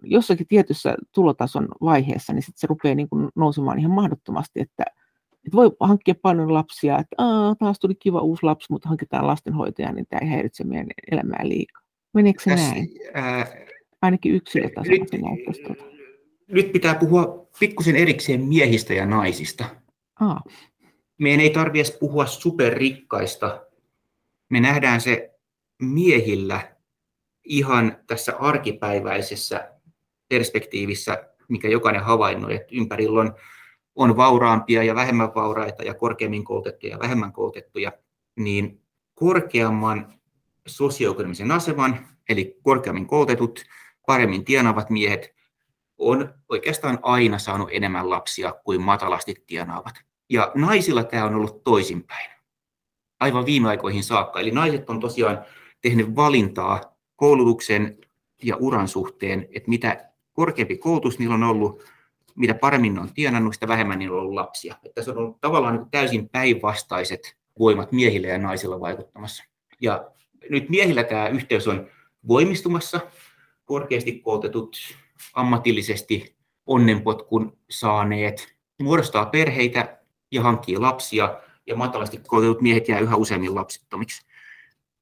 [0.03, 4.85] jossakin tietyssä tulotason vaiheessa, niin sitten se rupeaa niin nousemaan ihan mahdottomasti, että,
[5.47, 9.93] että voi hankkia paljon lapsia, että Aa, taas tuli kiva uusi lapsi, mutta hankitaan lastenhoitaja,
[9.93, 11.90] niin tämä ei häiritse meidän elämää liikaa.
[12.15, 12.89] Meneekö se näin?
[13.15, 13.47] Ää,
[14.03, 15.85] Ainakin yksilötasolla se näyttäisi tuota.
[16.49, 19.65] Nyt pitää puhua pikkusen erikseen miehistä ja naisista.
[20.21, 20.41] Aa.
[21.19, 23.67] Meidän ei tarvitse puhua superrikkaista.
[24.49, 25.35] Me nähdään se
[25.83, 26.77] miehillä
[27.45, 29.73] ihan tässä arkipäiväisessä
[30.29, 33.35] perspektiivissä, mikä jokainen havainnoi, että ympärillä on,
[33.95, 37.93] on vauraampia ja vähemmän vauraita ja korkeammin koulutettuja ja vähemmän koulutettuja,
[38.37, 38.81] niin
[39.15, 40.20] korkeamman
[40.77, 43.65] sosioekonomisen aseman, eli korkeammin koulutetut,
[44.07, 45.35] paremmin tienaavat miehet,
[45.99, 49.95] on oikeastaan aina saanut enemmän lapsia kuin matalasti tienaavat.
[50.29, 52.31] Ja naisilla tämä on ollut toisinpäin,
[53.21, 54.41] aivan viime aikoihin saakka.
[54.41, 55.45] Eli naiset on tosiaan
[55.81, 57.99] tehnyt valintaa koulutuksen
[58.43, 61.85] ja uran suhteen, että mitä korkeampi koulutus niillä on ollut,
[62.37, 64.75] mitä paremmin ne on tienannut, sitä vähemmän niillä on ollut lapsia.
[64.85, 69.45] Että se on ollut tavallaan niin täysin päinvastaiset voimat miehillä ja naisilla vaikuttamassa.
[69.81, 70.11] Ja
[70.51, 71.87] nyt miehillä tämä yhteys on
[72.29, 73.01] voimistumassa.
[73.65, 74.77] Korkeasti koulutetut,
[75.35, 76.37] ammatillisesti
[76.67, 79.99] onnenpotkun saaneet muodostaa perheitä
[80.33, 84.27] ja hankkii lapsia, ja matalasti koulutetut miehet jää yhä useammin lapsettomiksi.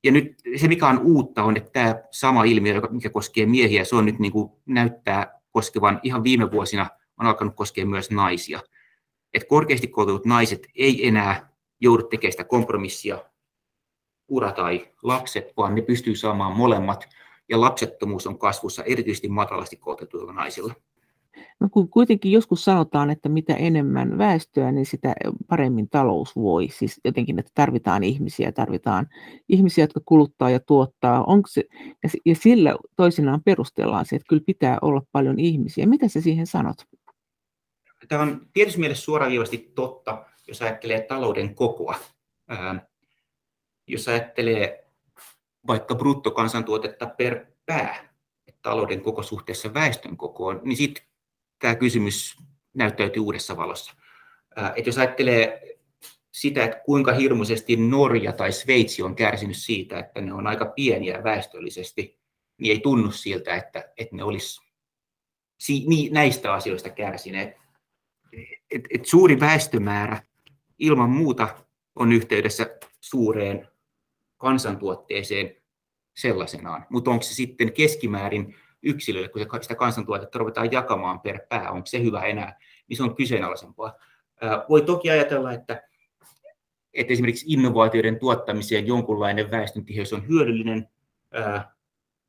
[0.05, 3.97] Ja nyt se, mikä on uutta, on, että tämä sama ilmiö, mikä koskee miehiä, se
[3.97, 6.87] on nyt niin kuin näyttää koskevan ihan viime vuosina,
[7.21, 8.61] on alkanut koskea myös naisia.
[9.35, 11.49] Että korkeasti koulutetut naiset ei enää
[11.81, 13.25] joudu tekemään sitä kompromissia
[14.29, 17.09] ura tai lapset, vaan ne pystyy saamaan molemmat,
[17.49, 20.75] ja lapsettomuus on kasvussa erityisesti matalasti koulutetuilla naisilla.
[21.61, 25.15] No kun kuitenkin joskus sanotaan, että mitä enemmän väestöä, niin sitä
[25.49, 26.69] paremmin talous voi.
[26.71, 29.07] Siis jotenkin, että tarvitaan ihmisiä, tarvitaan
[29.49, 31.25] ihmisiä, jotka kuluttaa ja tuottaa.
[31.25, 31.65] Onko se,
[32.25, 35.87] ja sillä toisinaan perustellaan se, että kyllä pitää olla paljon ihmisiä.
[35.87, 36.77] Mitä sä siihen sanot?
[38.09, 41.95] Tämä on tietysti mielessä suoraviivasti totta, jos ajattelee talouden kokoa
[43.89, 44.85] jos ajattelee
[45.67, 48.09] vaikka bruttokansantuotetta per pää,
[48.63, 51.05] talouden koko suhteessa väestön kokoon, niin sitten
[51.59, 52.37] tämä kysymys
[52.75, 53.95] näyttäytyy uudessa valossa.
[54.77, 55.63] että jos ajattelee
[56.33, 61.25] sitä, että kuinka hirmuisesti Norja tai Sveitsi on kärsinyt siitä, että ne on aika pieniä
[61.25, 62.19] väestöllisesti,
[62.59, 64.61] niin ei tunnu siltä, että, että ne olisi
[66.11, 67.57] näistä asioista kärsineet.
[68.71, 70.23] Et, et suuri väestömäärä
[70.79, 71.49] ilman muuta
[71.97, 73.69] on yhteydessä suureen
[74.39, 75.57] kansantuotteeseen
[76.17, 76.87] sellaisenaan.
[76.91, 82.03] Mutta onko se sitten keskimäärin yksilölle, kun sitä kansantuotetta ruvetaan jakamaan per pää, onko se
[82.03, 82.59] hyvä enää?
[82.89, 83.95] niin se on kyseenalaisempaa.
[84.69, 85.83] Voi toki ajatella, että,
[86.95, 90.89] että esimerkiksi innovaatioiden tuottamiseen jonkunlainen väestöntiheys on hyödyllinen.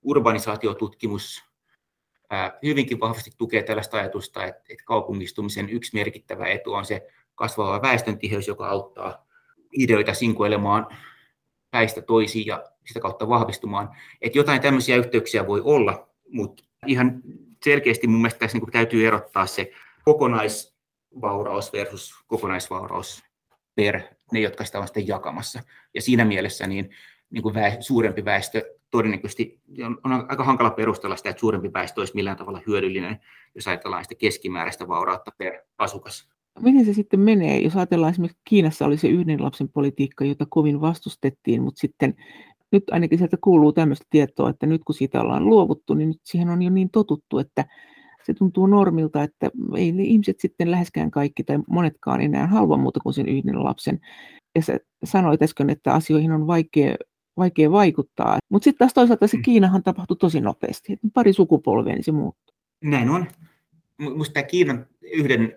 [0.02, 1.44] Urbanisaatiotutkimus
[2.64, 8.68] hyvinkin vahvasti tukee tällaista ajatusta, että, kaupungistumisen yksi merkittävä etu on se kasvava väestöntiheys, joka
[8.68, 9.26] auttaa
[9.74, 10.88] ideoita sinkoilemaan
[11.72, 13.90] päistä toisiin ja sitä kautta vahvistumaan.
[14.22, 17.22] Että jotain tämmöisiä yhteyksiä voi olla, mutta ihan
[17.64, 19.72] selkeästi mun mielestä tässä niin täytyy erottaa se
[20.06, 23.24] kokonaisvauraus versus kokonaisvauraus
[23.76, 24.02] per
[24.32, 25.64] ne, jotka sitä on sitten jakamassa.
[25.94, 26.90] Ja siinä mielessä niin,
[27.30, 32.02] niin kuin väe, suurempi väestö todennäköisesti on, on aika hankala perustella sitä, että suurempi väestö
[32.02, 33.20] olisi millään tavalla hyödyllinen,
[33.56, 36.30] jos ajatellaan sitä keskimääräistä vaurautta per asukas.
[36.60, 40.82] Miten se sitten menee, jos ajatellaan esimerkiksi Kiinassa oli se yhden lapsen politiikka, jota kovin
[40.82, 42.16] vastustettiin, mutta sitten
[42.72, 46.50] nyt ainakin sieltä kuuluu tämmöistä tietoa, että nyt kun siitä ollaan luovuttu, niin nyt siihen
[46.50, 47.66] on jo niin totuttu, että
[48.26, 53.00] se tuntuu normilta, että ei ne ihmiset sitten läheskään kaikki tai monetkaan enää halua muuta
[53.00, 54.00] kuin sen yhden lapsen.
[54.56, 56.96] Ja sä sanoit äsken, että asioihin on vaikea,
[57.38, 58.38] vaikea vaikuttaa.
[58.50, 59.44] Mutta sitten taas toisaalta se mm.
[59.44, 61.00] Kiinahan tapahtui tosi nopeasti.
[61.14, 62.56] Pari sukupolvea, niin se muuttui.
[62.84, 63.26] Näin on.
[63.98, 65.56] Minusta tämä Kiinan yhden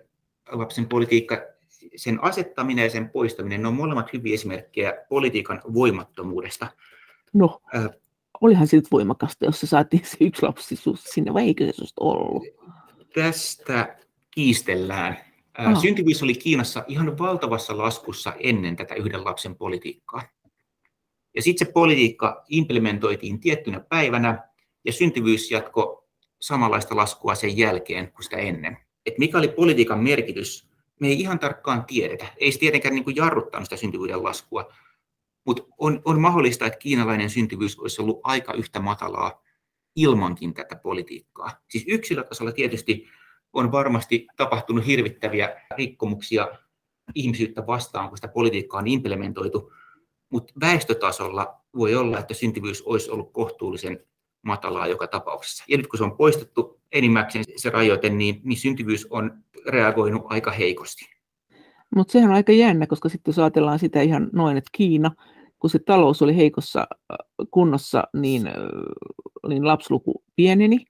[0.51, 1.37] lapsen politiikka,
[1.95, 6.67] sen asettaminen ja sen poistaminen, ne on molemmat hyviä esimerkkejä politiikan voimattomuudesta.
[7.33, 7.89] No, äh,
[8.41, 12.43] olihan se nyt voimakasta, jos se saatiin se yksi lapsi sinne, vai eikö se ollut?
[13.13, 13.97] Tästä
[14.31, 15.17] kiistellään.
[15.59, 20.21] Äh, syntyvyys oli Kiinassa ihan valtavassa laskussa ennen tätä yhden lapsen politiikkaa.
[21.35, 24.47] Ja sitten se politiikka implementoitiin tiettynä päivänä,
[24.85, 26.07] ja syntyvyys jatko
[26.41, 28.77] samanlaista laskua sen jälkeen kuin sitä ennen.
[29.05, 30.67] Et mikä oli politiikan merkitys,
[30.99, 32.25] me ei ihan tarkkaan tiedetä.
[32.37, 34.73] Ei se tietenkään niin kuin jarruttanut sitä syntyvyyden laskua,
[35.45, 39.43] mutta on, on mahdollista, että kiinalainen syntyvyys olisi ollut aika yhtä matalaa
[39.95, 41.51] ilmankin tätä politiikkaa.
[41.69, 43.07] Siis yksilötasolla tietysti
[43.53, 46.47] on varmasti tapahtunut hirvittäviä rikkomuksia
[47.15, 49.71] ihmisyyttä vastaan, kun sitä politiikkaa on implementoitu,
[50.29, 54.05] mutta väestötasolla voi olla, että syntyvyys olisi ollut kohtuullisen
[54.41, 55.63] matalaa joka tapauksessa.
[55.67, 59.31] Ja nyt kun se on poistettu enimmäkseen se rajoite, niin, niin syntyvyys on
[59.67, 61.05] reagoinut aika heikosti.
[61.95, 65.11] Mutta sehän on aika jännä, koska sitten jos ajatellaan sitä ihan noin, että Kiina,
[65.59, 67.17] kun se talous oli heikossa äh,
[67.51, 68.53] kunnossa, niin, äh,
[69.47, 70.85] niin lapsluku pieneni,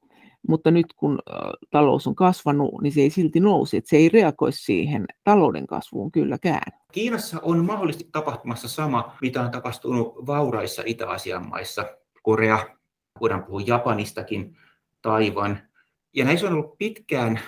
[0.47, 1.38] mutta nyt kun äh,
[1.70, 6.12] talous on kasvanut, niin se ei silti nousi, että se ei reagoi siihen talouden kasvuun
[6.12, 6.72] kylläkään.
[6.91, 11.86] Kiinassa on mahdollisesti tapahtumassa sama, mitä on tapahtunut vauraissa Itä-Asian maissa,
[12.24, 12.60] Korea,
[13.22, 14.58] voidaan puhua Japanistakin,
[15.01, 15.60] Taivan.
[16.14, 17.39] Ja näissä on ollut pitkään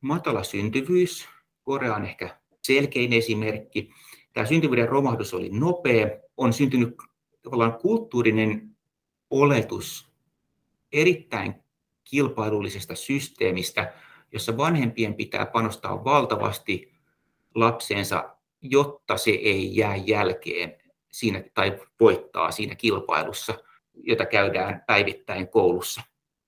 [0.00, 1.28] matala syntyvyys.
[1.62, 3.90] Korea on ehkä selkein esimerkki.
[4.32, 6.08] Tämä syntyvyyden romahdus oli nopea.
[6.36, 6.96] On syntynyt
[7.42, 8.76] tavallaan kulttuurinen
[9.30, 10.12] oletus
[10.92, 11.54] erittäin
[12.04, 13.92] kilpailullisesta systeemistä,
[14.32, 16.92] jossa vanhempien pitää panostaa valtavasti
[17.54, 20.76] lapseensa, jotta se ei jää jälkeen
[21.12, 23.54] siinä, tai voittaa siinä kilpailussa,
[23.94, 26.02] jota käydään päivittäin koulussa.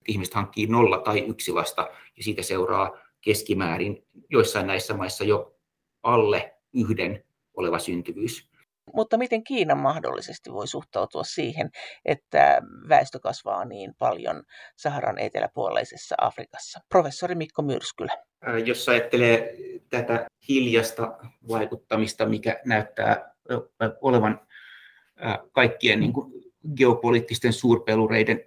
[0.09, 5.57] Ihmiset hankkii nolla tai yksi lasta, ja siitä seuraa keskimäärin joissain näissä maissa jo
[6.03, 7.25] alle yhden
[7.55, 8.49] oleva syntyvyys.
[8.95, 11.71] Mutta miten Kiina mahdollisesti voi suhtautua siihen,
[12.05, 14.43] että väestö kasvaa niin paljon
[14.77, 16.81] Saharan eteläpuoleisessa Afrikassa?
[16.89, 18.13] Professori Mikko Myrskylä.
[18.65, 19.55] Jos ajattelee
[19.91, 23.35] tätä hiljasta vaikuttamista, mikä näyttää
[24.01, 24.47] olevan
[25.53, 26.33] kaikkien niin kuin
[26.77, 28.45] geopoliittisten suurpelureiden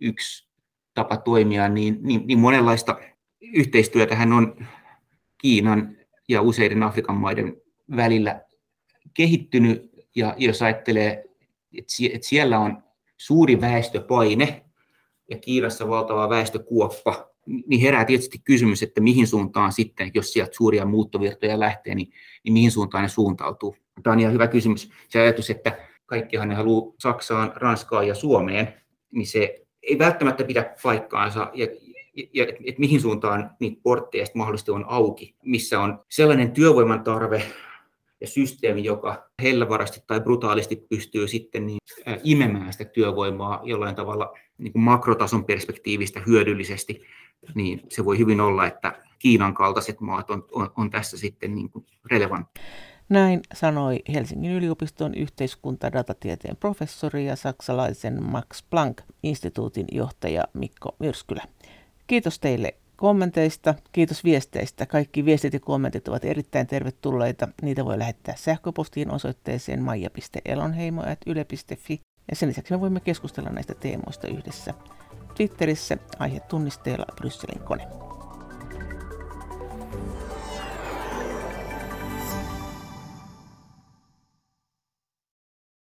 [0.00, 0.49] yksi
[0.94, 2.98] tapa toimia, niin, niin, niin monenlaista
[3.40, 4.66] yhteistyötähän on
[5.38, 5.96] Kiinan
[6.28, 7.56] ja useiden Afrikan maiden
[7.96, 8.40] välillä
[9.14, 9.90] kehittynyt.
[10.14, 11.24] Ja jos ajattelee,
[11.78, 12.82] että siellä on
[13.16, 14.64] suuri väestöpaine
[15.30, 17.30] ja Kiinassa valtava väestökuoppa,
[17.66, 22.12] niin herää tietysti kysymys, että mihin suuntaan sitten, jos sieltä suuria muuttovirtoja lähtee, niin,
[22.44, 23.76] niin mihin suuntaan ne suuntautuu.
[24.02, 24.90] Tämä on ihan hyvä kysymys.
[25.08, 28.74] Se ajatus, että kaikkihan ne haluaa Saksaan, Ranskaan ja Suomeen,
[29.10, 31.50] niin se ei välttämättä pidä paikkaansa.
[31.54, 31.66] Ja,
[32.32, 37.42] ja et, et mihin suuntaan niitä portteja mahdollisesti on auki, missä on sellainen työvoiman tarve
[38.20, 41.78] ja systeemi, joka hellävarasti tai brutaalisti pystyy sitten niin,
[42.24, 47.02] imemään sitä työvoimaa jollain tavalla niin kuin makrotason perspektiivistä hyödyllisesti,
[47.54, 51.70] niin se voi hyvin olla, että Kiinan kaltaiset maat on, on, on tässä sitten niin
[51.70, 52.60] kuin relevantti.
[53.10, 61.42] Näin sanoi Helsingin yliopiston yhteiskuntadatatieteen professori ja saksalaisen Max Planck-instituutin johtaja Mikko Myrskylä.
[62.06, 64.86] Kiitos teille kommenteista, kiitos viesteistä.
[64.86, 67.48] Kaikki viestit ja kommentit ovat erittäin tervetulleita.
[67.62, 72.00] Niitä voi lähettää sähköpostiin osoitteeseen maija.elonheimo.yle.fi.
[72.30, 74.74] Ja sen lisäksi me voimme keskustella näistä teemoista yhdessä.
[75.34, 78.09] Twitterissä aihe tunnisteella Brysselin kone.